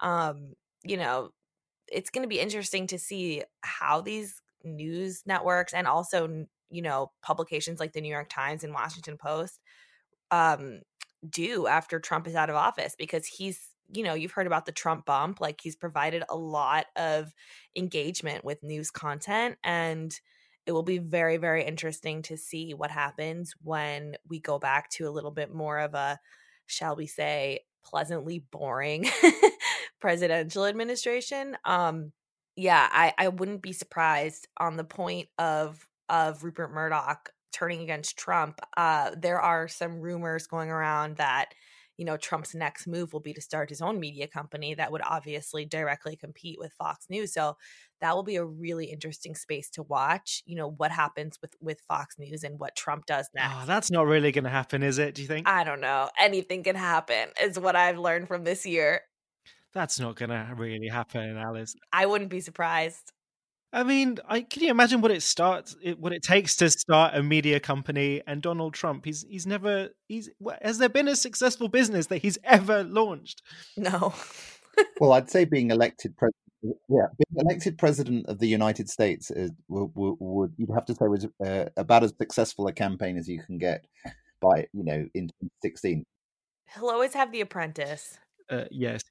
um 0.01 0.53
you 0.83 0.97
know, 0.97 1.31
it's 1.87 2.09
going 2.09 2.23
to 2.23 2.29
be 2.29 2.39
interesting 2.39 2.87
to 2.87 2.99
see 2.99 3.43
how 3.61 4.01
these 4.01 4.41
news 4.63 5.23
networks 5.25 5.73
and 5.73 5.87
also, 5.87 6.45
you 6.69 6.81
know, 6.81 7.11
publications 7.21 7.79
like 7.79 7.93
the 7.93 8.01
New 8.01 8.09
York 8.09 8.29
Times 8.29 8.63
and 8.63 8.73
Washington 8.73 9.17
Post 9.17 9.59
um, 10.31 10.81
do 11.29 11.67
after 11.67 11.99
Trump 11.99 12.27
is 12.27 12.35
out 12.35 12.49
of 12.49 12.55
office 12.55 12.95
because 12.97 13.25
he's, 13.27 13.70
you 13.93 14.03
know, 14.03 14.13
you've 14.13 14.31
heard 14.31 14.47
about 14.47 14.65
the 14.65 14.71
Trump 14.71 15.05
bump. 15.05 15.41
Like 15.41 15.61
he's 15.61 15.75
provided 15.75 16.23
a 16.29 16.35
lot 16.35 16.85
of 16.95 17.33
engagement 17.75 18.43
with 18.43 18.63
news 18.63 18.91
content. 18.91 19.57
And 19.63 20.17
it 20.65 20.71
will 20.71 20.83
be 20.83 20.99
very, 20.99 21.37
very 21.37 21.63
interesting 21.63 22.21
to 22.23 22.37
see 22.37 22.73
what 22.73 22.91
happens 22.91 23.53
when 23.63 24.15
we 24.27 24.39
go 24.39 24.59
back 24.59 24.89
to 24.91 25.07
a 25.07 25.11
little 25.11 25.31
bit 25.31 25.53
more 25.53 25.79
of 25.79 25.93
a, 25.93 26.19
shall 26.67 26.95
we 26.95 27.07
say, 27.07 27.61
pleasantly 27.83 28.39
boring 28.51 29.09
presidential 29.99 30.65
administration. 30.65 31.57
Um, 31.65 32.11
yeah, 32.55 32.87
I, 32.91 33.13
I 33.17 33.27
wouldn't 33.29 33.61
be 33.61 33.73
surprised 33.73 34.47
on 34.57 34.77
the 34.77 34.83
point 34.83 35.29
of 35.37 35.87
of 36.09 36.43
Rupert 36.43 36.73
Murdoch 36.73 37.29
turning 37.53 37.81
against 37.81 38.17
Trump. 38.17 38.59
Uh, 38.75 39.11
there 39.17 39.39
are 39.39 39.67
some 39.67 40.01
rumors 40.01 40.47
going 40.47 40.69
around 40.69 41.17
that 41.17 41.53
you 42.01 42.05
know 42.05 42.17
Trump's 42.17 42.55
next 42.55 42.87
move 42.87 43.13
will 43.13 43.19
be 43.19 43.31
to 43.31 43.41
start 43.41 43.69
his 43.69 43.79
own 43.79 43.99
media 43.99 44.27
company 44.27 44.73
that 44.73 44.91
would 44.91 45.03
obviously 45.05 45.65
directly 45.65 46.15
compete 46.15 46.57
with 46.57 46.73
Fox 46.73 47.05
News. 47.11 47.31
So 47.31 47.57
that 47.99 48.15
will 48.15 48.23
be 48.23 48.37
a 48.37 48.43
really 48.43 48.85
interesting 48.85 49.35
space 49.35 49.69
to 49.69 49.83
watch. 49.83 50.41
You 50.47 50.55
know 50.55 50.71
what 50.71 50.89
happens 50.89 51.37
with 51.43 51.53
with 51.61 51.79
Fox 51.81 52.17
News 52.17 52.43
and 52.43 52.57
what 52.57 52.75
Trump 52.75 53.05
does 53.05 53.29
ah, 53.37 53.39
next. 53.39 53.53
Oh, 53.55 53.65
that's 53.67 53.91
not 53.91 54.07
really 54.07 54.31
going 54.31 54.45
to 54.45 54.49
happen, 54.49 54.81
is 54.81 54.97
it? 54.97 55.13
Do 55.13 55.21
you 55.21 55.27
think? 55.27 55.47
I 55.47 55.63
don't 55.63 55.79
know. 55.79 56.09
Anything 56.19 56.63
can 56.63 56.75
happen. 56.75 57.29
Is 57.39 57.59
what 57.59 57.75
I've 57.75 57.99
learned 57.99 58.27
from 58.27 58.45
this 58.45 58.65
year. 58.65 59.01
That's 59.71 59.99
not 59.99 60.15
going 60.15 60.29
to 60.29 60.55
really 60.57 60.87
happen, 60.87 61.37
Alice. 61.37 61.75
I 61.93 62.07
wouldn't 62.07 62.31
be 62.31 62.41
surprised. 62.41 63.11
I 63.73 63.83
mean, 63.83 64.17
I 64.27 64.41
can 64.41 64.63
you 64.63 64.69
imagine 64.69 64.99
what 65.01 65.11
it 65.11 65.23
starts, 65.23 65.77
it, 65.81 65.97
what 65.97 66.11
it 66.11 66.23
takes 66.23 66.57
to 66.57 66.69
start 66.69 67.15
a 67.15 67.23
media 67.23 67.59
company? 67.59 68.21
And 68.27 68.41
Donald 68.41 68.73
Trump, 68.73 69.05
he's 69.05 69.25
he's 69.29 69.47
never 69.47 69.89
he's 70.07 70.29
has 70.61 70.77
there 70.77 70.89
been 70.89 71.07
a 71.07 71.15
successful 71.15 71.69
business 71.69 72.07
that 72.07 72.17
he's 72.21 72.37
ever 72.43 72.83
launched? 72.83 73.41
No. 73.77 74.13
well, 74.99 75.13
I'd 75.13 75.29
say 75.29 75.45
being 75.45 75.71
elected 75.71 76.17
president, 76.17 76.77
yeah, 76.89 77.07
being 77.17 77.45
elected 77.45 77.77
president 77.77 78.25
of 78.27 78.39
the 78.39 78.47
United 78.47 78.89
States 78.89 79.31
is, 79.31 79.51
would, 79.69 79.91
would, 79.95 80.53
you'd 80.57 80.73
have 80.73 80.85
to 80.85 80.95
say 80.95 81.07
was 81.07 81.27
uh, 81.45 81.65
about 81.77 82.03
as 82.03 82.13
successful 82.19 82.67
a 82.67 82.73
campaign 82.73 83.17
as 83.17 83.27
you 83.27 83.41
can 83.41 83.57
get 83.57 83.85
by 84.41 84.67
you 84.73 84.83
know 84.83 85.07
in 85.13 85.27
2016. 85.27 86.03
He'll 86.73 86.89
always 86.89 87.13
have 87.13 87.31
the 87.31 87.41
apprentice. 87.41 88.17
Uh, 88.49 88.65
yes. 88.69 89.01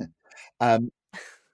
um, 0.60 0.90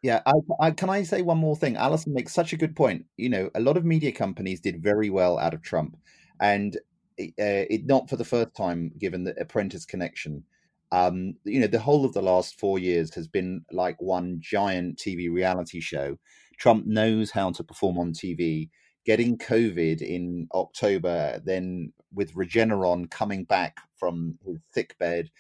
yeah, 0.03 0.21
I, 0.25 0.33
I, 0.61 0.71
can 0.71 0.89
I 0.89 1.03
say 1.03 1.23
one 1.23 1.39
more 1.39 1.57
thing? 1.57 1.77
Alison 1.77 2.15
makes 2.15 2.33
such 2.33 2.53
a 2.53 2.57
good 2.57 2.75
point. 2.75 3.05
You 3.17 3.29
know, 3.29 3.51
a 3.55 3.61
lot 3.61 3.77
of 3.77 3.85
media 3.85 4.13
companies 4.13 4.61
did 4.61 4.83
very 4.83 5.11
well 5.11 5.39
out 5.39 5.55
of 5.55 5.63
Trump, 5.63 5.97
and 6.41 6.77
uh, 7.21 7.69
it 7.69 7.87
not 7.87 8.09
for 8.09 8.17
the 8.17 8.25
first 8.25 8.55
time, 8.57 8.93
given 8.99 9.25
the 9.25 9.35
Apprentice 9.39 9.85
connection. 9.85 10.45
Um, 10.93 11.35
you 11.45 11.61
know, 11.61 11.67
the 11.67 11.79
whole 11.79 12.05
of 12.05 12.15
the 12.15 12.23
last 12.23 12.59
four 12.59 12.79
years 12.79 13.15
has 13.15 13.29
been 13.29 13.65
like 13.71 14.01
one 14.01 14.39
giant 14.41 14.99
TV 14.99 15.31
reality 15.31 15.81
show. 15.81 16.17
Trump 16.59 16.87
knows 16.87 17.31
how 17.31 17.51
to 17.53 17.63
perform 17.63 17.99
on 17.99 18.13
TV. 18.13 18.71
Getting 19.07 19.39
COVID 19.39 20.03
in 20.03 20.49
October, 20.53 21.41
then 21.45 21.93
with 22.13 22.35
Regeneron 22.35 23.11
coming 23.11 23.45
back 23.45 23.79
from 23.97 24.39
his 24.45 24.59
sick 24.73 24.97
bed, 24.99 25.31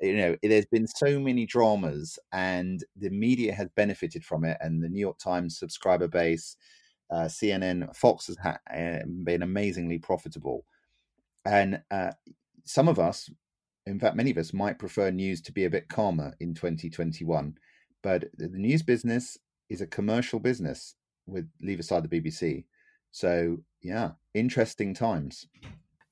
you 0.00 0.16
know 0.16 0.36
there's 0.42 0.66
been 0.66 0.86
so 0.86 1.18
many 1.20 1.46
dramas 1.46 2.18
and 2.32 2.84
the 2.96 3.10
media 3.10 3.52
has 3.52 3.68
benefited 3.76 4.24
from 4.24 4.44
it 4.44 4.56
and 4.60 4.82
the 4.82 4.88
new 4.88 5.00
york 5.00 5.18
times 5.18 5.58
subscriber 5.58 6.08
base 6.08 6.56
uh, 7.10 7.24
cnn 7.24 7.94
fox 7.94 8.28
has 8.28 8.36
ha- 8.36 8.58
uh, 8.72 9.00
been 9.24 9.42
amazingly 9.42 9.98
profitable. 9.98 10.64
And 11.44 11.82
uh, 11.90 12.12
some 12.64 12.88
of 12.88 12.98
us 12.98 13.28
in 13.86 13.98
fact 13.98 14.16
many 14.16 14.30
of 14.30 14.38
us 14.38 14.52
might 14.52 14.78
prefer 14.78 15.10
news 15.10 15.40
to 15.40 15.52
be 15.52 15.64
a 15.64 15.70
bit 15.70 15.88
calmer 15.88 16.34
in 16.40 16.54
2021 16.54 17.54
but 18.02 18.24
the 18.36 18.48
news 18.48 18.82
business 18.82 19.38
is 19.68 19.80
a 19.80 19.86
commercial 19.86 20.38
business 20.38 20.94
with 21.26 21.48
leave 21.60 21.80
aside 21.80 22.08
the 22.08 22.20
bbc 22.20 22.64
so 23.10 23.56
yeah 23.82 24.10
interesting 24.34 24.94
times 24.94 25.46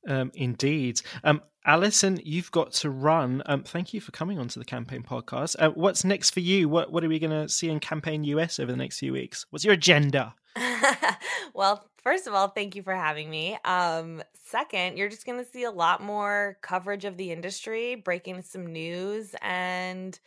um, 0.08 0.32
indeed. 0.34 1.00
Um, 1.22 1.42
Alison, 1.64 2.18
you've 2.24 2.50
got 2.50 2.72
to 2.72 2.90
run. 2.90 3.42
Um, 3.46 3.62
thank 3.62 3.92
you 3.92 4.00
for 4.00 4.10
coming 4.10 4.38
onto 4.38 4.58
the 4.58 4.64
campaign 4.64 5.02
podcast. 5.02 5.54
Uh, 5.58 5.70
what's 5.70 6.02
next 6.02 6.30
for 6.30 6.40
you? 6.40 6.68
What 6.68 6.90
What 6.90 7.04
are 7.04 7.08
we 7.08 7.18
going 7.18 7.30
to 7.30 7.48
see 7.48 7.68
in 7.68 7.78
Campaign 7.78 8.24
US 8.24 8.58
over 8.58 8.72
the 8.72 8.78
next 8.78 8.98
few 8.98 9.12
weeks? 9.12 9.46
What's 9.50 9.64
your 9.64 9.74
agenda? 9.74 10.34
well, 11.54 11.86
first 12.02 12.26
of 12.26 12.34
all, 12.34 12.48
thank 12.48 12.74
you 12.74 12.82
for 12.82 12.94
having 12.94 13.28
me. 13.28 13.58
Um, 13.64 14.22
second, 14.34 14.96
you're 14.96 15.10
just 15.10 15.26
going 15.26 15.38
to 15.38 15.50
see 15.50 15.64
a 15.64 15.70
lot 15.70 16.02
more 16.02 16.56
coverage 16.62 17.04
of 17.04 17.16
the 17.16 17.30
industry, 17.30 17.96
breaking 17.96 18.42
some 18.42 18.66
news, 18.66 19.34
and 19.42 20.18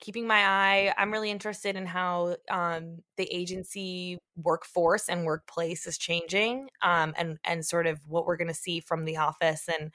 keeping 0.00 0.26
my 0.26 0.46
eye. 0.46 0.94
I'm 0.98 1.12
really 1.12 1.30
interested 1.30 1.76
in 1.76 1.86
how 1.86 2.36
um, 2.50 2.98
the 3.16 3.24
agency 3.24 4.18
workforce 4.36 5.08
and 5.08 5.24
workplace 5.24 5.86
is 5.86 5.98
changing, 5.98 6.68
um, 6.82 7.14
and 7.16 7.38
and 7.44 7.64
sort 7.64 7.86
of 7.86 8.00
what 8.06 8.26
we're 8.26 8.36
going 8.36 8.48
to 8.48 8.54
see 8.54 8.80
from 8.80 9.04
the 9.04 9.16
office 9.16 9.68
and 9.68 9.90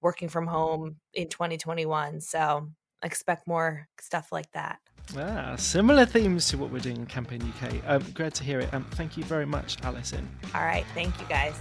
working 0.00 0.28
from 0.28 0.46
home 0.46 0.96
in 1.14 1.28
2021. 1.28 2.20
So 2.20 2.68
expect 3.02 3.46
more 3.46 3.88
stuff 4.00 4.32
like 4.32 4.50
that. 4.52 4.78
Ah, 5.18 5.54
similar 5.56 6.06
themes 6.06 6.48
to 6.48 6.58
what 6.58 6.70
we're 6.70 6.78
doing 6.78 6.96
in 6.96 7.06
Campaign 7.06 7.42
UK. 7.42 7.74
Um, 7.86 8.02
glad 8.14 8.34
to 8.34 8.44
hear 8.44 8.60
it. 8.60 8.72
Um, 8.72 8.84
thank 8.92 9.16
you 9.16 9.24
very 9.24 9.46
much, 9.46 9.76
Alison. 9.82 10.28
All 10.54 10.62
right, 10.62 10.84
thank 10.94 11.18
you 11.20 11.26
guys. 11.26 11.54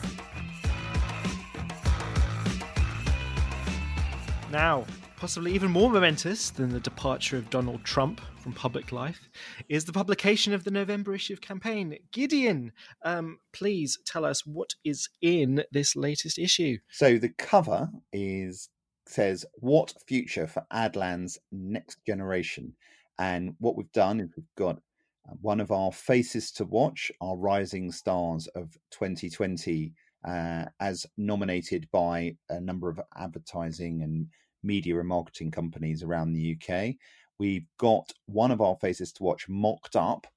Now, 4.49 4.86
possibly 5.23 5.53
even 5.53 5.71
more 5.71 5.89
momentous 5.89 6.49
than 6.49 6.69
the 6.69 6.81
departure 6.81 7.38
of 7.38 7.49
Donald 7.49 7.81
Trump 7.86 8.19
from 8.41 8.51
public 8.51 8.91
life, 8.91 9.29
is 9.69 9.86
the 9.86 9.93
publication 9.93 10.53
of 10.53 10.65
the 10.65 10.69
November 10.69 11.15
issue 11.15 11.31
of 11.31 11.39
Campaign. 11.39 11.97
Gideon, 12.12 12.73
um, 13.03 13.39
please 13.53 13.97
tell 14.05 14.25
us 14.25 14.45
what 14.45 14.75
is 14.83 15.07
in 15.21 15.63
this 15.71 15.95
latest 15.95 16.38
issue. 16.38 16.77
So 16.89 17.17
the 17.17 17.29
cover 17.29 17.89
is 18.12 18.67
says 19.07 19.45
"What 19.53 19.93
future 20.05 20.45
for 20.45 20.65
Adland's 20.73 21.39
next 21.53 21.99
generation?" 22.05 22.75
And 23.17 23.55
what 23.59 23.77
we've 23.77 23.93
done 23.93 24.19
is 24.19 24.29
we've 24.36 24.45
got 24.57 24.75
uh, 24.75 25.36
one 25.39 25.62
of 25.62 25.71
our 25.71 25.93
faces 25.93 26.51
to 26.51 26.65
watch, 26.65 27.13
our 27.21 27.38
rising 27.38 27.93
stars 27.93 28.47
of 28.55 28.73
2020, 28.91 29.93
uh, 30.27 30.65
as 30.81 31.05
nominated 31.17 31.88
by 31.93 32.36
a 32.49 32.59
number 32.59 32.89
of 32.89 32.99
advertising 33.15 34.01
and 34.01 34.27
media 34.63 34.99
and 34.99 35.08
marketing 35.08 35.52
companies 35.52 36.04
around 36.04 36.34
the 36.34 36.58
UK. 36.58 36.95
We've 37.39 37.67
got 37.78 38.12
one 38.26 38.52
of 38.52 38.62
our 38.62 38.76
faces 38.78 39.12
to 39.13 39.23
watch 39.23 39.49
mocked 39.49 39.95
up. 39.95 40.28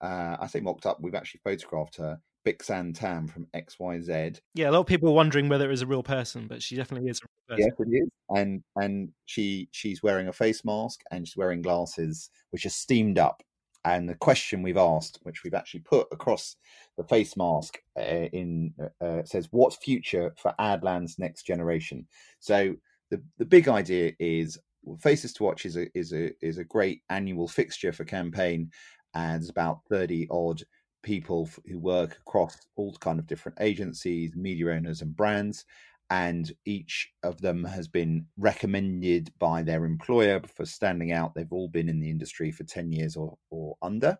Uh, 0.00 0.36
I 0.40 0.46
say 0.46 0.60
mocked 0.60 0.86
up, 0.86 1.00
we've 1.00 1.14
actually 1.14 1.40
photographed 1.44 1.96
her. 1.96 2.18
Bixan 2.46 2.94
Tam 2.94 3.26
from 3.26 3.46
XYZ. 3.54 4.40
Yeah, 4.54 4.70
a 4.70 4.72
lot 4.72 4.80
of 4.80 4.86
people 4.86 5.10
are 5.10 5.14
wondering 5.14 5.48
whether 5.48 5.66
it 5.66 5.70
was 5.70 5.82
a 5.82 5.86
real 5.86 6.02
person, 6.02 6.46
but 6.46 6.62
she 6.62 6.76
definitely 6.76 7.10
is 7.10 7.20
a 7.50 7.56
Yes, 7.56 7.72
it 7.78 7.88
is. 7.90 8.08
And 8.30 8.62
and 8.76 9.10
she 9.26 9.68
she's 9.72 10.02
wearing 10.02 10.28
a 10.28 10.32
face 10.32 10.64
mask 10.64 11.02
and 11.10 11.26
she's 11.26 11.36
wearing 11.36 11.62
glasses 11.62 12.30
which 12.50 12.66
are 12.66 12.70
steamed 12.70 13.18
up. 13.18 13.42
And 13.84 14.08
the 14.08 14.14
question 14.14 14.62
we've 14.62 14.76
asked, 14.76 15.20
which 15.22 15.44
we've 15.44 15.54
actually 15.54 15.80
put 15.80 16.08
across 16.12 16.56
the 16.96 17.04
face 17.04 17.36
mask, 17.36 17.78
uh, 17.98 18.02
in 18.02 18.74
uh, 18.80 19.04
uh 19.04 19.24
says, 19.24 19.48
"What's 19.50 19.76
future 19.76 20.34
for 20.36 20.54
Adland's 20.58 21.18
next 21.18 21.44
generation?" 21.44 22.06
So 22.40 22.74
the 23.10 23.22
the 23.38 23.44
big 23.44 23.68
idea 23.68 24.12
is 24.18 24.58
Faces 25.00 25.32
to 25.34 25.42
Watch 25.42 25.66
is 25.66 25.76
a 25.76 25.86
is 25.96 26.12
a 26.12 26.32
is 26.40 26.58
a 26.58 26.64
great 26.64 27.02
annual 27.10 27.48
fixture 27.48 27.92
for 27.92 28.04
campaign, 28.04 28.70
and 29.14 29.48
about 29.48 29.80
thirty 29.88 30.26
odd 30.30 30.62
people 31.02 31.48
who 31.66 31.78
work 31.78 32.18
across 32.26 32.56
all 32.76 32.94
kind 33.00 33.18
of 33.18 33.26
different 33.26 33.58
agencies, 33.60 34.34
media 34.36 34.70
owners, 34.72 35.02
and 35.02 35.16
brands. 35.16 35.64
and 36.10 36.52
each 36.64 37.12
of 37.22 37.40
them 37.40 37.64
has 37.64 37.86
been 37.86 38.26
recommended 38.38 39.30
by 39.38 39.62
their 39.62 39.84
employer 39.84 40.40
for 40.54 40.64
standing 40.64 41.12
out. 41.12 41.34
They've 41.34 41.52
all 41.52 41.68
been 41.68 41.88
in 41.88 42.00
the 42.00 42.10
industry 42.10 42.50
for 42.50 42.64
10 42.64 42.90
years 42.92 43.16
or, 43.16 43.36
or 43.50 43.76
under. 43.82 44.18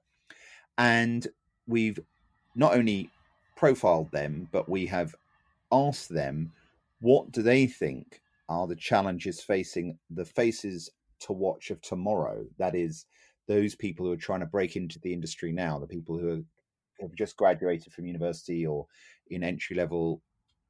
And 0.77 1.27
we've 1.67 1.99
not 2.55 2.75
only 2.75 3.11
profiled 3.57 4.11
them, 4.13 4.49
but 4.53 4.69
we 4.69 4.87
have 4.87 5.15
asked 5.73 6.11
them 6.11 6.53
what 7.01 7.33
do 7.33 7.43
they 7.43 7.67
think 7.67 8.21
are 8.49 8.67
the 8.67 8.77
challenges 8.77 9.41
facing 9.41 9.99
the 10.11 10.25
faces 10.25 10.91
to 11.21 11.33
watch 11.33 11.71
of 11.71 11.81
tomorrow? 11.83 12.45
That 12.59 12.75
is, 12.75 13.07
those 13.47 13.75
people 13.75 14.07
who 14.07 14.13
are 14.13 14.17
trying 14.17 14.41
to 14.41 14.47
break 14.47 14.77
into 14.77 15.01
the 15.01 15.13
industry 15.13 15.53
now, 15.53 15.79
the 15.79 15.87
people 15.87 16.19
who 16.19 16.45
have 17.01 17.15
just 17.15 17.37
graduated 17.37 17.93
from 17.93 18.07
university 18.07 18.67
or 18.67 18.87
in 19.31 19.43
entry 19.43 19.75
level 19.75 20.23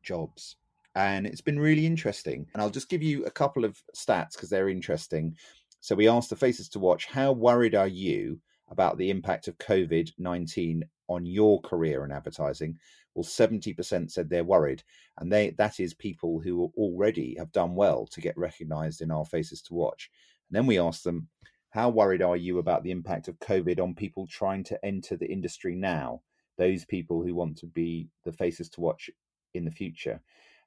jobs. 0.03 0.57
And 0.95 1.27
it's 1.27 1.41
been 1.41 1.59
really 1.59 1.87
interesting. 1.87 2.47
And 2.53 2.63
I'll 2.63 2.71
just 2.71 2.89
give 2.89 3.03
you 3.03 3.25
a 3.25 3.31
couple 3.31 3.65
of 3.65 3.83
stats 3.97 4.33
because 4.33 4.49
they're 4.49 4.69
interesting. 4.69 5.37
So 5.81 5.95
we 5.95 6.09
asked 6.09 6.31
the 6.31 6.37
faces 6.37 6.69
to 6.71 6.79
watch, 6.79 7.07
how 7.07 7.33
worried 7.33 7.75
are 7.75 7.89
you 7.89 8.41
about 8.71 8.99
the 8.99 9.11
impact 9.11 9.49
of 9.49 9.59
COVID 9.59 10.11
19 10.19 10.83
on 11.09 11.27
your 11.27 11.61
career 11.63 12.05
in 12.05 12.13
advertising? 12.13 12.79
Well, 13.19 13.25
70% 13.25 14.13
said 14.13 14.31
they're 14.31 14.45
worried. 14.45 14.85
And 15.19 15.33
they 15.33 15.51
that 15.59 15.81
is 15.81 15.93
people 15.93 16.39
who 16.39 16.73
already 16.77 17.35
have 17.37 17.51
done 17.51 17.75
well 17.75 18.07
to 18.13 18.21
get 18.21 18.39
recognized 18.39 19.01
in 19.01 19.11
our 19.11 19.25
faces 19.25 19.61
to 19.63 19.75
watch. 19.75 20.09
And 20.49 20.57
then 20.57 20.67
we 20.67 20.79
asked 20.79 21.03
them, 21.03 21.27
how 21.71 21.89
worried 21.89 22.23
are 22.23 22.37
you 22.37 22.59
about 22.59 22.85
the 22.85 22.93
impact 22.93 23.27
of 23.27 23.41
COVID 23.41 23.81
on 23.81 23.97
people 23.97 24.29
trying 24.29 24.63
to 24.65 24.85
enter 24.85 25.17
the 25.17 25.27
industry 25.27 25.75
now? 25.75 26.23
Those 26.59 26.85
people 26.85 27.21
who 27.21 27.35
want 27.35 27.59
to 27.59 27.67
be 27.67 28.09
the 28.25 28.33
faces 28.33 28.69
to 28.71 28.81
watch 28.81 29.11
in 29.53 29.65
the 29.65 29.73
future. 29.73 30.21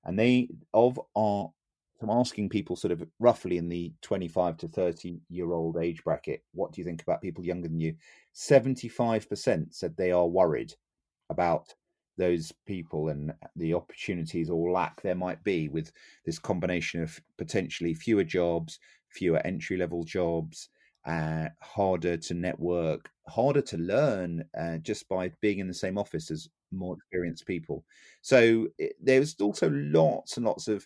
And 0.04 0.20
they, 0.20 0.50
of 0.74 1.00
our, 1.16 1.50
I'm 2.02 2.10
asking 2.10 2.50
people 2.50 2.76
sort 2.76 2.92
of 2.92 3.08
roughly 3.20 3.60
in 3.60 3.70
the 3.70 3.94
25 4.02 4.58
to 4.58 4.68
30 4.68 5.22
year 5.30 5.54
old 5.54 5.78
age 5.78 6.04
bracket, 6.04 6.44
what 6.52 6.74
do 6.74 6.82
you 6.82 6.86
think 6.86 7.02
about 7.02 7.22
people 7.22 7.46
younger 7.46 7.70
than 7.70 7.80
you? 7.80 7.96
75% 8.36 9.74
said 9.74 9.96
they 9.96 10.12
are 10.12 10.28
worried 10.28 10.74
about 11.30 11.74
those 12.18 12.52
people 12.66 13.10
and 13.10 13.34
the 13.56 13.74
opportunities 13.74 14.50
or 14.50 14.72
lack 14.72 15.02
there 15.02 15.16
might 15.16 15.44
be 15.44 15.70
with 15.70 15.92
this 16.26 16.40
combination 16.40 17.02
of 17.02 17.20
potentially 17.38 17.94
fewer 17.94 18.24
jobs, 18.24 18.80
fewer 19.10 19.40
entry 19.46 19.78
level 19.78 20.04
jobs, 20.04 20.70
uh, 21.06 21.48
harder 21.62 22.18
to 22.18 22.34
network, 22.34 23.10
harder 23.28 23.62
to 23.62 23.78
learn 23.78 24.44
uh, 24.60 24.78
just 24.78 25.08
by 25.10 25.32
being 25.42 25.60
in 25.60 25.68
the 25.68 25.74
same 25.74 25.98
office 25.98 26.30
as 26.30 26.48
more 26.72 26.96
experienced 26.96 27.46
people. 27.46 27.84
So 28.22 28.68
it, 28.78 28.94
there's 29.02 29.36
also 29.40 29.70
lots 29.72 30.38
and 30.38 30.46
lots 30.46 30.68
of 30.68 30.86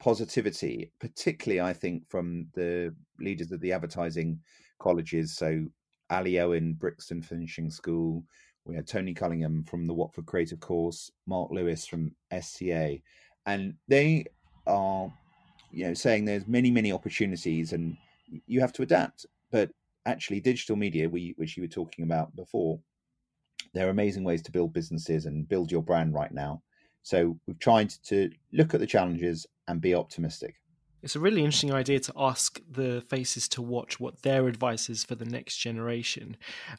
positivity, 0.00 0.92
particularly 0.98 1.60
I 1.60 1.72
think 1.72 2.08
from 2.08 2.46
the 2.54 2.94
leaders 3.18 3.52
of 3.52 3.60
the 3.60 3.72
advertising 3.72 4.40
colleges. 4.80 5.36
So 5.36 5.66
Ally 6.08 6.38
Owen, 6.38 6.74
Brixton 6.74 7.22
Finishing 7.22 7.70
School. 7.70 8.24
We 8.64 8.76
had 8.76 8.86
Tony 8.86 9.14
Cullingham 9.14 9.64
from 9.64 9.86
the 9.86 9.94
Watford 9.94 10.26
Creative 10.26 10.60
Course, 10.60 11.10
Marc 11.26 11.50
Lewis 11.50 11.86
from 11.86 12.14
SCA, 12.40 12.98
and 13.46 13.74
they 13.88 14.26
are, 14.66 15.12
you 15.72 15.86
know, 15.86 15.94
saying 15.94 16.24
there's 16.24 16.46
many 16.46 16.70
many 16.70 16.92
opportunities 16.92 17.72
and 17.72 17.96
you 18.46 18.60
have 18.60 18.72
to 18.74 18.82
adapt. 18.82 19.26
But 19.50 19.70
actually, 20.06 20.40
digital 20.40 20.76
media, 20.76 21.08
we, 21.08 21.34
which 21.36 21.56
you 21.56 21.62
were 21.62 21.68
talking 21.68 22.04
about 22.04 22.34
before, 22.36 22.78
there 23.74 23.86
are 23.86 23.90
amazing 23.90 24.24
ways 24.24 24.42
to 24.42 24.52
build 24.52 24.72
businesses 24.72 25.26
and 25.26 25.48
build 25.48 25.72
your 25.72 25.82
brand 25.82 26.14
right 26.14 26.32
now. 26.32 26.62
So 27.02 27.38
we've 27.46 27.58
tried 27.58 27.90
to 28.04 28.30
look 28.52 28.74
at 28.74 28.80
the 28.80 28.86
challenges 28.86 29.46
and 29.68 29.80
be 29.80 29.94
optimistic. 29.94 30.56
It's 31.02 31.16
a 31.16 31.20
really 31.20 31.42
interesting 31.42 31.72
idea 31.72 31.98
to 32.00 32.12
ask 32.16 32.60
the 32.70 33.02
faces 33.08 33.48
to 33.50 33.62
watch 33.62 33.98
what 33.98 34.22
their 34.22 34.46
advice 34.48 34.90
is 34.90 35.02
for 35.02 35.14
the 35.14 35.24
next 35.24 35.56
generation, 35.56 36.36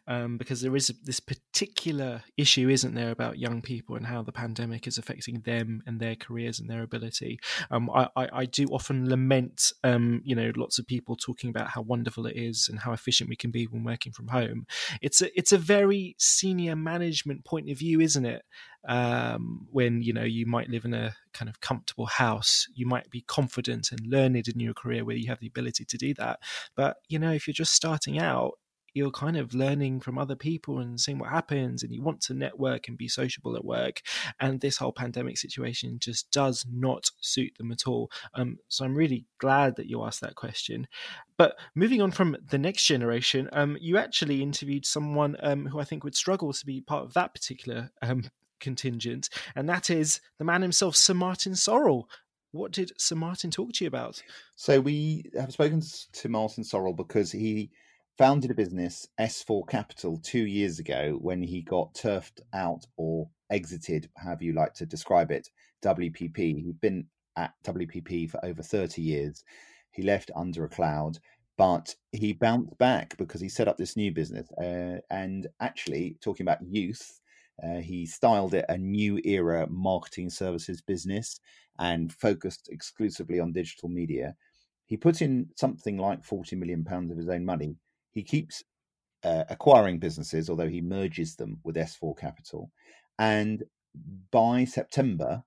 um, 0.08 0.38
because 0.38 0.62
there 0.62 0.76
is 0.76 0.94
this 1.04 1.20
particular 1.20 2.24
issue, 2.38 2.70
isn't 2.70 2.94
there, 2.94 3.12
about 3.12 3.40
young 3.40 3.62
people 3.62 3.96
and 3.96 4.06
how 4.06 4.22
the 4.22 4.32
pandemic 4.32 4.86
is 4.86 4.98
affecting 4.98 5.42
them 5.42 5.82
and 5.88 6.00
their 6.00 6.16
careers 6.16 6.60
and 6.60 6.70
their 6.70 6.84
ability. 6.84 7.40
Um, 7.72 7.90
I, 7.90 8.10
I, 8.16 8.30
I, 8.34 8.46
do 8.46 8.66
often 8.68 9.10
lament, 9.10 9.74
um, 9.84 10.22
you 10.24 10.36
know, 10.36 10.52
lots 10.56 10.78
of 10.78 10.86
people 10.86 11.16
talking 11.16 11.50
about 11.50 11.70
how 11.70 11.82
wonderful 11.82 12.28
it 12.28 12.36
is 12.36 12.68
and 12.70 12.80
how 12.80 12.94
efficient 12.94 13.30
we 13.30 13.36
can 13.36 13.50
be 13.50 13.66
when 13.66 13.84
working 13.84 14.12
from 14.12 14.28
home. 14.28 14.68
It's 15.02 15.22
a 15.22 15.36
it's 15.38 15.52
a 15.52 15.58
very 15.58 16.16
senior 16.20 16.76
management 16.76 17.44
point 17.46 17.70
of 17.70 17.78
view, 17.78 18.02
isn't 18.02 18.26
it? 18.26 18.44
Um, 18.88 19.68
when 19.72 20.02
you 20.02 20.14
know 20.14 20.24
you 20.24 20.46
might 20.46 20.70
live 20.70 20.86
in 20.86 20.94
a 20.94 21.16
kind 21.34 21.50
of 21.50 21.62
comfortable 21.62 22.08
house 22.08 22.68
you 22.74 22.86
might 22.86 23.10
be 23.10 23.22
confident 23.22 23.92
and 23.92 24.02
learned 24.08 24.48
in 24.48 24.60
your 24.60 24.74
career 24.74 25.06
where 25.06 25.16
you 25.16 25.30
have 25.30 25.40
the 25.40 25.48
ability 25.48 25.86
to 25.86 25.98
do 25.98 26.14
that. 26.16 26.40
But 26.76 26.98
you 27.08 27.20
know 27.20 27.32
if 27.32 27.48
you're 27.48 27.54
just 27.54 27.74
starting 27.74 28.20
out 28.20 28.54
you're 28.94 29.12
kind 29.12 29.38
of 29.38 29.54
learning 29.54 30.00
from 30.02 30.18
other 30.18 30.36
people 30.36 30.80
and 30.80 31.00
seeing 31.00 31.18
what 31.18 31.30
happens 31.30 31.84
and 31.84 31.94
you 31.94 32.02
want 32.02 32.22
to 32.22 32.34
network 32.34 32.88
and 32.88 32.98
be 32.98 33.08
sociable 33.08 33.56
at 33.56 33.64
work 33.64 34.02
and 34.40 34.60
this 34.60 34.78
whole 34.78 34.92
pandemic 34.92 35.38
situation 35.38 35.98
just 36.00 36.30
does 36.32 36.66
not 36.70 37.10
suit 37.22 37.54
them 37.58 37.72
at 37.72 37.88
all. 37.88 38.12
Um, 38.34 38.58
so 38.68 38.86
i'm 38.86 38.96
really 38.96 39.26
glad 39.38 39.76
that 39.78 39.88
you 39.88 40.04
asked 40.04 40.22
that 40.22 40.36
question. 40.36 40.88
But 41.38 41.58
moving 41.74 42.02
on 42.02 42.12
from 42.12 42.38
the 42.50 42.58
next 42.58 42.86
generation 42.86 43.50
um, 43.54 43.78
you 43.80 43.98
actually 43.98 44.42
interviewed 44.42 44.86
someone 44.86 45.36
um, 45.42 45.66
who 45.66 45.80
i 45.80 45.84
think 45.84 46.04
would 46.04 46.16
struggle 46.16 46.54
to 46.54 46.66
be 46.66 46.82
part 46.82 47.04
of 47.04 47.14
that 47.14 47.34
particular 47.34 47.92
um, 48.02 48.26
contingent, 48.62 49.30
and 49.56 49.68
that 49.68 49.90
is 49.90 50.22
the 50.38 50.46
man 50.46 50.62
himself, 50.62 50.96
Sir 50.96 51.14
Martin 51.14 51.54
Sorrell. 51.54 52.06
What 52.52 52.72
did 52.72 52.92
Sir 52.98 53.16
Martin 53.16 53.52
talk 53.52 53.74
to 53.74 53.84
you 53.84 53.88
about? 53.88 54.22
So 54.56 54.80
we 54.80 55.26
have 55.38 55.52
spoken 55.52 55.82
to 56.14 56.30
Martin 56.30 56.64
Sorrell 56.64 56.96
because 56.96 57.32
he 57.32 57.72
founded 58.18 58.52
a 58.52 58.56
business, 58.56 59.08
S4 59.20 59.68
Capital, 59.68 60.18
two 60.18 60.46
years 60.46 60.80
ago 60.80 61.18
when 61.22 61.42
he 61.42 61.62
got 61.62 61.94
turfed 61.96 62.42
out 62.54 62.86
or 62.98 63.30
exited, 63.50 64.10
however 64.16 64.44
you 64.44 64.54
like 64.54 64.74
to 64.76 64.86
describe 64.86 65.32
it, 65.32 65.50
WPP. 65.84 66.64
He'd 66.64 66.82
been 66.82 67.06
at 67.38 67.54
WPP 67.64 68.30
for 68.30 68.44
over 68.46 68.62
30 68.62 69.02
years. 69.02 69.44
He 69.92 70.04
left 70.04 70.32
under 70.36 70.66
a 70.66 70.70
cloud, 70.70 71.20
but 71.58 71.96
he 72.12 72.34
bounced 72.34 72.78
back 72.78 73.16
because 73.18 73.42
he 73.42 73.50
set 73.50 73.68
up 73.68 73.78
this 73.78 73.96
new 73.96 74.12
business. 74.12 74.52
Uh, 74.54 75.00
and 75.10 75.48
actually, 75.60 76.18
talking 76.22 76.44
about 76.44 76.64
youth, 76.64 77.21
uh, 77.64 77.80
he 77.80 78.06
styled 78.06 78.54
it 78.54 78.66
a 78.70 78.78
new 78.78 79.20
era 79.24 79.68
marketing 79.70 80.30
services 80.30 80.82
business 80.82 81.40
and 81.80 82.14
focused 82.14 82.70
exclusively 82.72 83.40
on 83.40 83.52
digital 83.52 83.90
media. 83.90 84.36
He 84.86 84.98
put 84.98 85.22
in 85.22 85.50
something 85.56 85.98
like 85.98 86.24
40 86.24 86.56
million 86.56 86.84
pounds 86.84 87.12
of 87.12 87.18
his 87.18 87.30
own 87.30 87.46
money. 87.46 87.78
He 88.12 88.24
keeps 88.24 88.64
uh, 89.24 89.46
acquiring 89.50 90.00
businesses, 90.00 90.50
although 90.50 90.68
he 90.68 90.82
merges 90.82 91.36
them 91.36 91.60
with 91.64 91.76
S4 91.76 92.18
Capital. 92.18 92.72
And 93.20 93.64
by 94.32 94.66
September, 94.66 95.44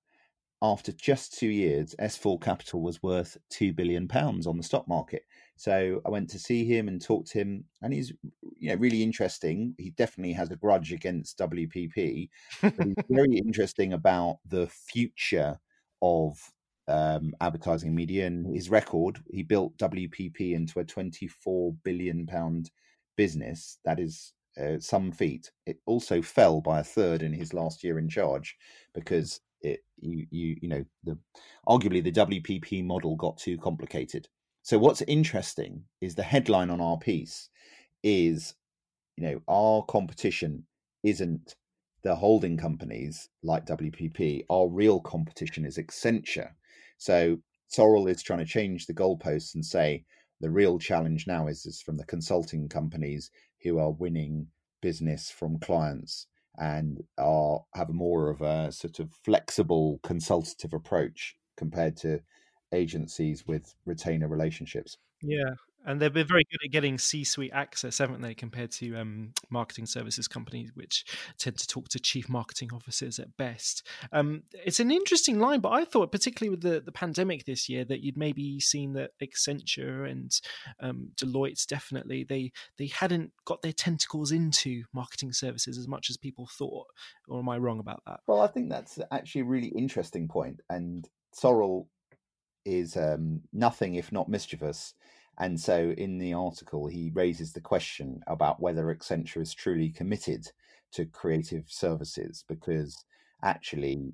after 0.62 0.92
just 0.92 1.38
two 1.38 1.48
years, 1.48 1.94
S4 2.00 2.40
Capital 2.40 2.80
was 2.80 3.02
worth 3.02 3.36
two 3.50 3.72
billion 3.72 4.08
pounds 4.08 4.46
on 4.46 4.56
the 4.56 4.62
stock 4.62 4.88
market. 4.88 5.22
So 5.56 6.00
I 6.06 6.10
went 6.10 6.30
to 6.30 6.38
see 6.38 6.64
him 6.64 6.88
and 6.88 7.02
talked 7.02 7.30
to 7.32 7.38
him, 7.38 7.64
and 7.82 7.92
he's 7.92 8.12
you 8.64 8.70
know 8.70 8.76
really 8.76 9.02
interesting. 9.02 9.74
He 9.76 9.90
definitely 9.90 10.32
has 10.32 10.50
a 10.50 10.56
grudge 10.56 10.90
against 10.90 11.38
WPP, 11.38 12.30
but 12.62 12.74
he's 12.82 12.94
very 13.10 13.36
interesting 13.36 13.92
about 13.92 14.38
the 14.48 14.66
future 14.68 15.58
of 16.00 16.38
um, 16.88 17.34
advertising 17.42 17.94
media 17.94 18.26
and 18.26 18.54
his 18.54 18.70
record. 18.70 19.18
He 19.30 19.42
built 19.42 19.76
WPP 19.76 20.54
into 20.54 20.80
a 20.80 20.84
24 20.84 21.74
billion 21.84 22.26
pound 22.26 22.70
business. 23.18 23.78
That 23.84 24.00
is 24.00 24.32
uh, 24.58 24.78
some 24.78 25.12
feat. 25.12 25.50
It 25.66 25.76
also 25.84 26.22
fell 26.22 26.62
by 26.62 26.80
a 26.80 26.84
third 26.84 27.22
in 27.22 27.34
his 27.34 27.52
last 27.52 27.84
year 27.84 27.98
in 27.98 28.08
charge 28.08 28.56
because 28.94 29.40
it 29.60 29.80
you 30.00 30.26
you 30.30 30.56
you 30.62 30.68
know 30.68 30.84
the 31.04 31.18
arguably 31.68 32.02
the 32.02 32.12
WPP 32.12 32.82
model 32.82 33.14
got 33.16 33.36
too 33.36 33.58
complicated. 33.58 34.26
So 34.62 34.78
what's 34.78 35.02
interesting 35.02 35.84
is 36.00 36.14
the 36.14 36.22
headline 36.22 36.70
on 36.70 36.80
our 36.80 36.96
piece 36.96 37.50
is, 38.04 38.54
you 39.16 39.24
know, 39.24 39.40
our 39.48 39.82
competition 39.84 40.66
isn't 41.02 41.56
the 42.04 42.14
holding 42.14 42.56
companies 42.56 43.30
like 43.42 43.66
WPP. 43.66 44.44
Our 44.50 44.68
real 44.68 45.00
competition 45.00 45.64
is 45.64 45.78
Accenture. 45.78 46.50
So 46.98 47.38
Sorrell 47.74 48.08
is 48.08 48.22
trying 48.22 48.40
to 48.40 48.44
change 48.44 48.86
the 48.86 48.94
goalposts 48.94 49.54
and 49.54 49.64
say 49.64 50.04
the 50.40 50.50
real 50.50 50.78
challenge 50.78 51.26
now 51.26 51.48
is, 51.48 51.64
is 51.64 51.80
from 51.80 51.96
the 51.96 52.04
consulting 52.04 52.68
companies 52.68 53.30
who 53.62 53.78
are 53.78 53.90
winning 53.90 54.48
business 54.82 55.30
from 55.30 55.58
clients 55.58 56.26
and 56.58 57.02
are 57.18 57.64
have 57.74 57.88
more 57.88 58.30
of 58.30 58.42
a 58.42 58.70
sort 58.70 59.00
of 59.00 59.10
flexible 59.24 59.98
consultative 60.02 60.72
approach 60.72 61.36
compared 61.56 61.96
to 61.96 62.20
agencies 62.72 63.46
with 63.46 63.74
retainer 63.86 64.28
relationships. 64.28 64.98
Yeah, 65.22 65.54
And 65.84 66.00
they've 66.00 66.12
been 66.12 66.26
very 66.26 66.44
good 66.50 66.64
at 66.64 66.70
getting 66.70 66.98
C-suite 66.98 67.52
access, 67.52 67.98
haven't 67.98 68.22
they, 68.22 68.34
compared 68.34 68.70
to 68.72 68.96
um, 68.96 69.32
marketing 69.50 69.86
services 69.86 70.26
companies, 70.26 70.70
which 70.74 71.04
tend 71.38 71.58
to 71.58 71.66
talk 71.66 71.88
to 71.90 71.98
chief 71.98 72.28
marketing 72.28 72.70
officers 72.72 73.18
at 73.18 73.36
best. 73.36 73.86
Um, 74.12 74.42
it's 74.64 74.80
an 74.80 74.90
interesting 74.90 75.38
line, 75.38 75.60
but 75.60 75.70
I 75.70 75.84
thought, 75.84 76.12
particularly 76.12 76.50
with 76.50 76.62
the, 76.62 76.80
the 76.80 76.92
pandemic 76.92 77.44
this 77.44 77.68
year, 77.68 77.84
that 77.84 78.00
you'd 78.00 78.16
maybe 78.16 78.60
seen 78.60 78.94
that 78.94 79.10
Accenture 79.22 80.10
and 80.10 80.32
um, 80.80 81.10
Deloitte's 81.16 81.66
definitely 81.66 82.24
they 82.24 82.52
they 82.78 82.86
hadn't 82.86 83.32
got 83.44 83.62
their 83.62 83.72
tentacles 83.72 84.32
into 84.32 84.84
marketing 84.92 85.32
services 85.32 85.78
as 85.78 85.88
much 85.88 86.10
as 86.10 86.16
people 86.16 86.48
thought. 86.58 86.86
Or 87.28 87.40
am 87.40 87.48
I 87.48 87.58
wrong 87.58 87.78
about 87.80 88.02
that? 88.06 88.20
Well, 88.26 88.40
I 88.40 88.46
think 88.46 88.70
that's 88.70 88.98
actually 89.10 89.42
a 89.42 89.46
really 89.46 89.68
interesting 89.68 90.28
point, 90.28 90.60
and 90.70 91.08
Sorrell 91.34 91.86
is 92.64 92.96
um, 92.96 93.42
nothing 93.52 93.96
if 93.96 94.10
not 94.10 94.28
mischievous 94.28 94.94
and 95.38 95.58
so 95.60 95.94
in 95.96 96.18
the 96.18 96.34
article, 96.34 96.86
he 96.86 97.10
raises 97.14 97.52
the 97.52 97.60
question 97.60 98.20
about 98.26 98.60
whether 98.60 98.94
Accenture 98.94 99.42
is 99.42 99.54
truly 99.54 99.90
committed 99.90 100.46
to 100.92 101.06
creative 101.06 101.64
services 101.68 102.44
because 102.48 103.04
actually 103.42 104.12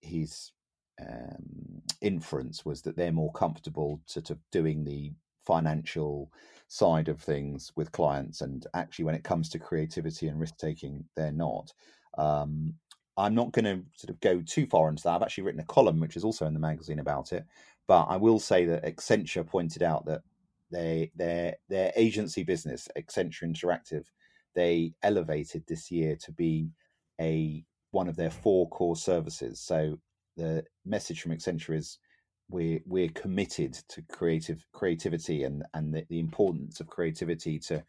his 0.00 0.52
um, 1.00 1.82
inference 2.00 2.64
was 2.64 2.82
that 2.82 2.96
they're 2.96 3.12
more 3.12 3.32
comfortable 3.32 4.00
sort 4.06 4.30
of 4.30 4.38
doing 4.50 4.84
the 4.84 5.12
financial 5.46 6.32
side 6.68 7.08
of 7.08 7.20
things 7.20 7.72
with 7.76 7.92
clients. 7.92 8.40
And 8.40 8.66
actually, 8.74 9.04
when 9.04 9.14
it 9.14 9.24
comes 9.24 9.48
to 9.50 9.58
creativity 9.58 10.28
and 10.28 10.40
risk 10.40 10.56
taking, 10.58 11.04
they're 11.14 11.32
not. 11.32 11.72
Um, 12.18 12.74
I'm 13.16 13.34
not 13.34 13.52
going 13.52 13.64
to 13.64 13.82
sort 13.96 14.10
of 14.10 14.20
go 14.20 14.42
too 14.42 14.66
far 14.66 14.88
into 14.88 15.02
that. 15.04 15.14
I've 15.14 15.22
actually 15.22 15.44
written 15.44 15.60
a 15.60 15.64
column, 15.64 16.00
which 16.00 16.16
is 16.16 16.24
also 16.24 16.46
in 16.46 16.54
the 16.54 16.60
magazine 16.60 16.98
about 16.98 17.32
it. 17.32 17.44
But 17.86 18.04
I 18.04 18.16
will 18.16 18.40
say 18.40 18.66
that 18.66 18.84
Accenture 18.84 19.46
pointed 19.46 19.82
out 19.82 20.04
that 20.06 20.22
they 20.70 21.12
their 21.16 21.56
their 21.68 21.92
agency 21.96 22.44
business, 22.44 22.88
Accenture 22.98 23.44
Interactive, 23.44 24.04
they 24.54 24.94
elevated 25.02 25.64
this 25.66 25.90
year 25.90 26.16
to 26.16 26.32
be 26.32 26.70
a 27.20 27.64
one 27.92 28.08
of 28.08 28.16
their 28.16 28.30
four 28.30 28.68
core 28.68 28.96
services. 28.96 29.60
So 29.60 29.98
the 30.36 30.64
message 30.84 31.22
from 31.22 31.32
Accenture 31.32 31.76
is 31.76 31.98
we're 32.50 32.80
we're 32.86 33.08
committed 33.10 33.74
to 33.88 34.02
creative 34.02 34.64
creativity 34.72 35.44
and 35.44 35.64
and 35.74 35.94
the, 35.94 36.04
the 36.08 36.18
importance 36.20 36.80
of 36.80 36.86
creativity 36.86 37.58
to 37.58 37.82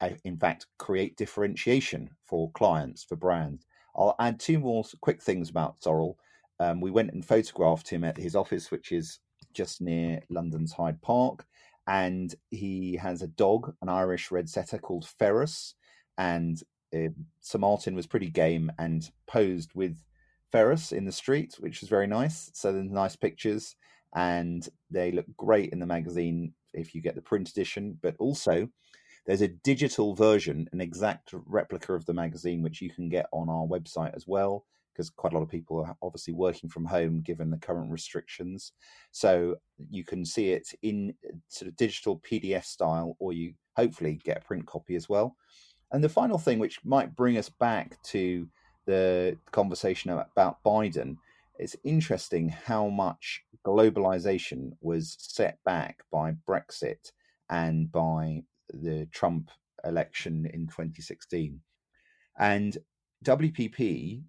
uh, 0.00 0.10
in 0.24 0.36
fact 0.38 0.66
create 0.78 1.16
differentiation 1.16 2.10
for 2.26 2.50
clients 2.52 3.04
for 3.04 3.16
brands 3.16 3.66
i'll 3.96 4.16
add 4.18 4.40
two 4.40 4.58
more 4.58 4.84
quick 5.00 5.22
things 5.22 5.50
about 5.50 5.80
sorrell 5.80 6.16
um, 6.60 6.80
we 6.80 6.90
went 6.90 7.12
and 7.12 7.24
photographed 7.26 7.88
him 7.88 8.04
at 8.04 8.16
his 8.16 8.36
office 8.36 8.70
which 8.70 8.92
is 8.92 9.20
just 9.54 9.80
near 9.80 10.20
london's 10.30 10.72
hyde 10.72 11.00
park 11.02 11.44
and 11.86 12.34
he 12.50 12.96
has 12.96 13.22
a 13.22 13.28
dog, 13.28 13.74
an 13.80 13.88
Irish 13.88 14.30
red 14.30 14.48
setter 14.48 14.78
called 14.78 15.06
Ferrus. 15.06 15.74
And 16.18 16.60
uh, 16.94 17.10
Sir 17.40 17.58
Martin 17.58 17.94
was 17.94 18.06
pretty 18.06 18.28
game 18.28 18.72
and 18.78 19.08
posed 19.26 19.70
with 19.74 20.02
Ferrus 20.50 20.92
in 20.92 21.04
the 21.04 21.12
street, 21.12 21.56
which 21.60 21.80
was 21.80 21.90
very 21.90 22.06
nice. 22.06 22.50
So 22.54 22.72
there's 22.72 22.90
nice 22.90 23.16
pictures, 23.16 23.76
and 24.14 24.68
they 24.90 25.12
look 25.12 25.26
great 25.36 25.70
in 25.70 25.78
the 25.78 25.86
magazine 25.86 26.54
if 26.72 26.94
you 26.94 27.00
get 27.00 27.14
the 27.14 27.22
print 27.22 27.48
edition. 27.50 27.98
But 28.02 28.16
also, 28.18 28.68
there's 29.26 29.42
a 29.42 29.48
digital 29.48 30.14
version, 30.14 30.68
an 30.72 30.80
exact 30.80 31.34
replica 31.46 31.94
of 31.94 32.06
the 32.06 32.14
magazine, 32.14 32.62
which 32.62 32.80
you 32.80 32.90
can 32.90 33.08
get 33.08 33.26
on 33.32 33.48
our 33.48 33.66
website 33.66 34.14
as 34.14 34.26
well 34.26 34.64
because 34.96 35.10
quite 35.10 35.32
a 35.32 35.36
lot 35.36 35.42
of 35.42 35.50
people 35.50 35.84
are 35.84 35.96
obviously 36.02 36.32
working 36.32 36.70
from 36.70 36.86
home 36.86 37.20
given 37.20 37.50
the 37.50 37.58
current 37.58 37.90
restrictions. 37.90 38.72
So 39.12 39.56
you 39.90 40.04
can 40.04 40.24
see 40.24 40.52
it 40.52 40.68
in 40.82 41.14
uh, 41.28 41.36
sort 41.48 41.68
of 41.68 41.76
digital 41.76 42.20
PDF 42.20 42.64
style, 42.64 43.14
or 43.18 43.34
you 43.34 43.52
hopefully 43.76 44.18
get 44.24 44.38
a 44.38 44.44
print 44.44 44.66
copy 44.66 44.96
as 44.96 45.08
well. 45.08 45.36
And 45.92 46.02
the 46.02 46.08
final 46.08 46.38
thing, 46.38 46.58
which 46.58 46.82
might 46.84 47.14
bring 47.14 47.36
us 47.36 47.50
back 47.50 48.02
to 48.04 48.48
the 48.86 49.36
conversation 49.52 50.10
about 50.10 50.62
Biden, 50.64 51.16
it's 51.58 51.76
interesting 51.84 52.48
how 52.48 52.88
much 52.88 53.42
globalization 53.66 54.72
was 54.80 55.16
set 55.18 55.58
back 55.64 56.02
by 56.10 56.34
Brexit 56.48 57.12
and 57.50 57.92
by 57.92 58.42
the 58.72 59.06
Trump 59.12 59.50
election 59.84 60.46
in 60.52 60.66
2016. 60.66 61.60
And 62.38 62.76
WPP 63.24 64.22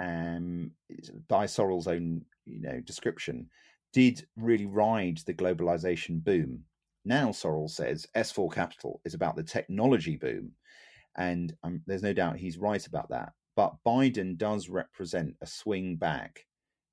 um, 0.00 0.70
by 1.28 1.46
Sorrell's 1.46 1.88
own 1.88 2.24
you 2.46 2.60
know 2.60 2.80
description, 2.80 3.48
did 3.92 4.26
really 4.36 4.66
ride 4.66 5.18
the 5.26 5.34
globalization 5.34 6.22
boom. 6.22 6.64
Now 7.04 7.28
Sorrell 7.28 7.70
says 7.70 8.06
S4 8.16 8.52
Capital 8.52 9.00
is 9.04 9.14
about 9.14 9.36
the 9.36 9.42
technology 9.42 10.16
boom, 10.16 10.52
and 11.16 11.54
um, 11.62 11.82
there's 11.86 12.02
no 12.02 12.12
doubt 12.12 12.36
he's 12.36 12.58
right 12.58 12.84
about 12.86 13.10
that. 13.10 13.32
But 13.56 13.74
Biden 13.86 14.36
does 14.36 14.68
represent 14.68 15.36
a 15.40 15.46
swing 15.46 15.96
back 15.96 16.44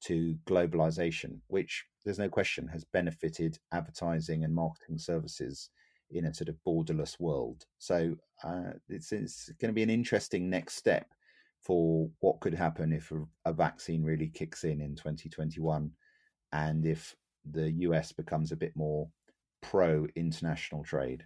to 0.04 0.36
globalization, 0.46 1.40
which 1.48 1.86
there's 2.04 2.20
no 2.20 2.30
question 2.30 2.68
has 2.68 2.84
benefited 2.84 3.58
advertising 3.72 4.44
and 4.44 4.54
marketing 4.54 4.98
services 4.98 5.70
in 6.12 6.26
a 6.26 6.34
sort 6.34 6.50
of 6.50 6.56
borderless 6.68 7.20
world. 7.20 7.66
So 7.78 8.16
uh, 8.44 8.72
it's, 8.90 9.12
it's 9.12 9.52
going 9.60 9.70
to 9.70 9.74
be 9.74 9.84
an 9.84 9.90
interesting 9.90 10.50
next 10.50 10.76
step 10.76 11.08
for 11.64 12.10
what 12.20 12.40
could 12.40 12.54
happen 12.54 12.92
if 12.92 13.12
a, 13.46 13.54
vaccine 13.54 14.04
really 14.04 14.28
kicks 14.28 14.64
in 14.64 14.82
in 14.82 14.96
2021 14.96 15.92
and 16.54 16.86
if 16.86 17.16
the 17.52 17.72
US 17.72 18.12
becomes 18.12 18.52
a 18.52 18.58
bit 18.58 18.76
more 18.76 19.08
pro 19.62 20.08
international 20.16 20.84
trade. 20.84 21.26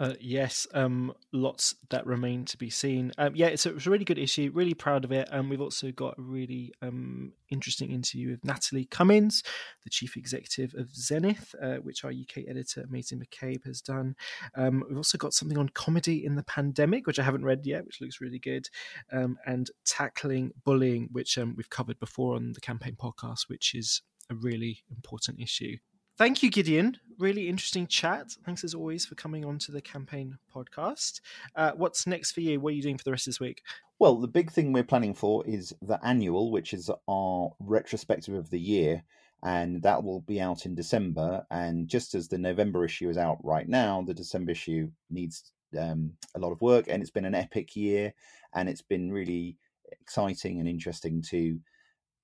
Uh, 0.00 0.14
yes, 0.20 0.66
um, 0.74 1.12
lots 1.32 1.76
that 1.90 2.04
remain 2.06 2.44
to 2.46 2.56
be 2.56 2.70
seen. 2.70 3.12
Um, 3.18 3.36
yeah, 3.36 3.46
it's 3.46 3.66
a, 3.66 3.76
it's 3.76 3.86
a, 3.86 3.90
really 3.90 4.04
good 4.04 4.18
issue. 4.18 4.50
Really 4.52 4.74
proud 4.74 5.04
of 5.04 5.12
it. 5.12 5.28
And 5.30 5.40
um, 5.40 5.48
we've 5.48 5.60
also 5.60 5.92
got 5.92 6.18
a 6.18 6.22
really 6.22 6.72
um, 6.82 7.32
interesting 7.50 7.92
interview 7.92 8.30
with 8.30 8.44
Natalie 8.44 8.86
Cummins, 8.86 9.44
the 9.84 9.90
chief 9.90 10.16
executive 10.16 10.74
of 10.74 10.92
Zenith, 10.94 11.54
uh, 11.62 11.76
which 11.76 12.04
our 12.04 12.10
UK 12.10 12.44
editor 12.48 12.84
Maisie 12.88 13.16
McCabe 13.16 13.64
has 13.64 13.80
done. 13.80 14.16
Um, 14.56 14.82
we've 14.88 14.96
also 14.96 15.18
got 15.18 15.34
something 15.34 15.58
on 15.58 15.68
comedy 15.68 16.24
in 16.24 16.34
the 16.34 16.44
pandemic, 16.44 17.06
which 17.06 17.18
I 17.18 17.22
haven't 17.22 17.44
read 17.44 17.64
yet, 17.64 17.84
which 17.84 18.00
looks 18.00 18.20
really 18.20 18.40
good, 18.40 18.68
um, 19.12 19.38
and 19.46 19.70
tackling 19.84 20.52
bullying, 20.64 21.10
which 21.12 21.38
we've 21.56 21.70
covered 21.70 22.00
before 22.00 22.34
on 22.34 22.54
the 22.54 22.60
campaign 22.60 22.96
podcast, 23.00 23.48
which 23.48 23.74
is 23.74 24.02
a 24.30 24.34
really 24.34 24.82
important 24.90 25.38
issue. 25.40 25.76
Thank 26.18 26.42
you, 26.42 26.50
Gideon. 26.50 26.98
Really 27.18 27.48
interesting 27.48 27.86
chat. 27.86 28.36
Thanks 28.44 28.64
as 28.64 28.74
always 28.74 29.04
for 29.04 29.14
coming 29.14 29.44
on 29.44 29.58
to 29.60 29.72
the 29.72 29.80
campaign 29.80 30.38
podcast. 30.54 31.20
Uh, 31.54 31.72
what's 31.76 32.06
next 32.06 32.32
for 32.32 32.40
you? 32.40 32.60
What 32.60 32.72
are 32.72 32.76
you 32.76 32.82
doing 32.82 32.98
for 32.98 33.04
the 33.04 33.10
rest 33.10 33.26
of 33.26 33.32
this 33.32 33.40
week? 33.40 33.62
Well, 33.98 34.16
the 34.16 34.28
big 34.28 34.50
thing 34.50 34.72
we're 34.72 34.82
planning 34.82 35.14
for 35.14 35.46
is 35.46 35.74
the 35.82 36.04
annual, 36.04 36.50
which 36.50 36.74
is 36.74 36.90
our 37.08 37.52
retrospective 37.60 38.34
of 38.34 38.50
the 38.50 38.58
year, 38.58 39.04
and 39.42 39.82
that 39.82 40.02
will 40.02 40.20
be 40.20 40.40
out 40.40 40.66
in 40.66 40.74
December. 40.74 41.46
And 41.50 41.88
just 41.88 42.14
as 42.14 42.28
the 42.28 42.38
November 42.38 42.84
issue 42.84 43.08
is 43.10 43.18
out 43.18 43.38
right 43.44 43.68
now, 43.68 44.02
the 44.02 44.14
December 44.14 44.52
issue 44.52 44.90
needs 45.10 45.52
um, 45.78 46.12
a 46.34 46.38
lot 46.38 46.52
of 46.52 46.60
work, 46.60 46.86
and 46.88 47.02
it's 47.02 47.10
been 47.10 47.24
an 47.24 47.34
epic 47.34 47.76
year, 47.76 48.12
and 48.54 48.68
it's 48.68 48.82
been 48.82 49.12
really 49.12 49.56
exciting 50.00 50.58
and 50.58 50.68
interesting 50.68 51.22
to 51.22 51.58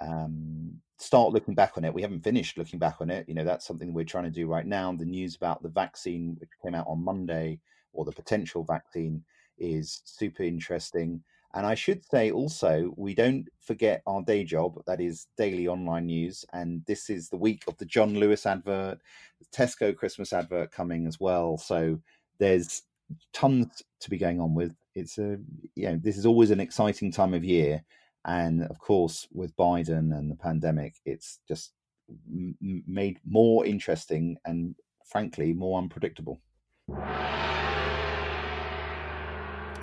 um, 0.00 0.80
start 0.98 1.32
looking 1.32 1.54
back 1.54 1.72
on 1.76 1.84
it. 1.84 1.94
We 1.94 2.02
haven't 2.02 2.24
finished 2.24 2.58
looking 2.58 2.78
back 2.78 2.96
on 3.00 3.10
it. 3.10 3.28
You 3.28 3.34
know, 3.34 3.44
that's 3.44 3.66
something 3.66 3.92
we're 3.92 4.04
trying 4.04 4.24
to 4.24 4.30
do 4.30 4.46
right 4.46 4.66
now. 4.66 4.92
The 4.92 5.04
news 5.04 5.36
about 5.36 5.62
the 5.62 5.68
vaccine, 5.68 6.36
which 6.38 6.50
came 6.62 6.74
out 6.74 6.86
on 6.88 7.04
Monday, 7.04 7.60
or 7.92 8.04
the 8.04 8.12
potential 8.12 8.64
vaccine, 8.64 9.24
is 9.58 10.02
super 10.04 10.42
interesting. 10.42 11.22
And 11.54 11.66
I 11.66 11.74
should 11.74 12.04
say 12.04 12.30
also, 12.30 12.92
we 12.96 13.14
don't 13.14 13.48
forget 13.60 14.02
our 14.06 14.22
day 14.22 14.44
job, 14.44 14.82
that 14.86 15.00
is 15.00 15.28
daily 15.36 15.66
online 15.66 16.06
news. 16.06 16.44
And 16.52 16.84
this 16.86 17.08
is 17.08 17.28
the 17.28 17.38
week 17.38 17.64
of 17.66 17.76
the 17.78 17.86
John 17.86 18.14
Lewis 18.14 18.44
advert, 18.44 18.98
Tesco 19.52 19.96
Christmas 19.96 20.32
advert 20.32 20.70
coming 20.72 21.06
as 21.06 21.18
well. 21.18 21.56
So 21.56 21.98
there's 22.38 22.82
tons 23.32 23.82
to 24.00 24.10
be 24.10 24.18
going 24.18 24.40
on 24.40 24.54
with. 24.54 24.74
It's 24.94 25.16
a, 25.18 25.38
you 25.74 25.88
know, 25.88 26.00
this 26.02 26.18
is 26.18 26.26
always 26.26 26.50
an 26.50 26.60
exciting 26.60 27.10
time 27.12 27.32
of 27.32 27.44
year 27.44 27.82
and 28.28 28.64
of 28.64 28.78
course, 28.78 29.26
with 29.32 29.56
Biden 29.56 30.16
and 30.16 30.30
the 30.30 30.36
pandemic, 30.36 30.96
it's 31.06 31.40
just 31.48 31.72
made 32.60 33.18
more 33.26 33.64
interesting 33.64 34.36
and, 34.44 34.74
frankly, 35.06 35.54
more 35.54 35.78
unpredictable. 35.78 36.38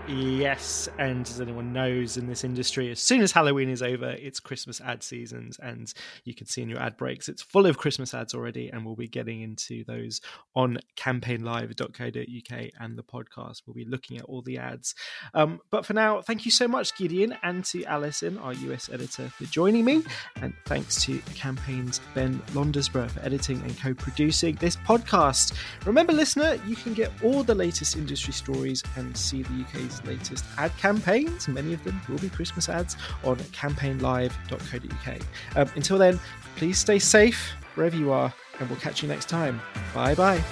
Yes, 0.07 0.87
and 0.99 1.27
as 1.27 1.41
anyone 1.41 1.73
knows 1.73 2.15
in 2.15 2.27
this 2.27 2.43
industry, 2.43 2.91
as 2.91 2.99
soon 2.99 3.21
as 3.21 3.31
Halloween 3.31 3.69
is 3.69 3.81
over, 3.81 4.11
it's 4.11 4.39
Christmas 4.39 4.79
ad 4.79 5.01
seasons, 5.01 5.57
and 5.57 5.91
you 6.25 6.35
can 6.35 6.45
see 6.45 6.61
in 6.61 6.69
your 6.69 6.79
ad 6.79 6.95
breaks 6.95 7.27
it's 7.27 7.41
full 7.41 7.65
of 7.65 7.79
Christmas 7.79 8.13
ads 8.13 8.35
already, 8.35 8.69
and 8.69 8.85
we'll 8.85 8.95
be 8.95 9.07
getting 9.07 9.41
into 9.41 9.83
those 9.85 10.21
on 10.55 10.77
campaignlive.co.uk 10.95 12.69
and 12.79 12.97
the 12.97 13.03
podcast. 13.03 13.63
We'll 13.65 13.73
be 13.73 13.85
looking 13.85 14.17
at 14.17 14.25
all 14.25 14.43
the 14.43 14.59
ads. 14.59 14.93
Um, 15.33 15.59
but 15.71 15.87
for 15.87 15.93
now, 15.93 16.21
thank 16.21 16.45
you 16.45 16.51
so 16.51 16.67
much, 16.67 16.95
Gideon, 16.95 17.35
and 17.41 17.65
to 17.65 17.83
Alison, 17.85 18.37
our 18.37 18.53
US 18.53 18.91
editor, 18.93 19.29
for 19.29 19.45
joining 19.45 19.85
me, 19.85 20.03
and 20.39 20.53
thanks 20.65 21.03
to 21.05 21.17
Campaign's 21.33 21.99
Ben 22.13 22.39
Londesborough 22.53 23.09
for 23.09 23.21
editing 23.21 23.59
and 23.61 23.75
co-producing 23.79 24.53
this 24.57 24.75
podcast. 24.75 25.55
Remember, 25.83 26.13
listener, 26.13 26.59
you 26.67 26.75
can 26.75 26.93
get 26.93 27.11
all 27.23 27.41
the 27.41 27.55
latest 27.55 27.95
industry 27.95 28.33
stories 28.33 28.83
and 28.97 29.17
see 29.17 29.41
the 29.41 29.61
UK's 29.63 29.94
latest 30.03 30.45
ad 30.57 30.75
campaigns. 30.77 31.47
Many 31.47 31.73
of 31.73 31.83
them 31.83 32.01
will 32.09 32.17
be 32.17 32.29
Christmas 32.29 32.69
ads 32.69 32.97
on 33.23 33.37
campaignlive.co.uk. 33.37 35.19
Um, 35.55 35.69
until 35.75 35.97
then, 35.97 36.19
please 36.55 36.79
stay 36.79 36.99
safe 36.99 37.53
wherever 37.75 37.95
you 37.95 38.11
are, 38.11 38.33
and 38.59 38.69
we'll 38.69 38.79
catch 38.79 39.01
you 39.01 39.07
next 39.07 39.29
time. 39.29 39.61
Bye 39.93 40.15
bye. 40.15 40.43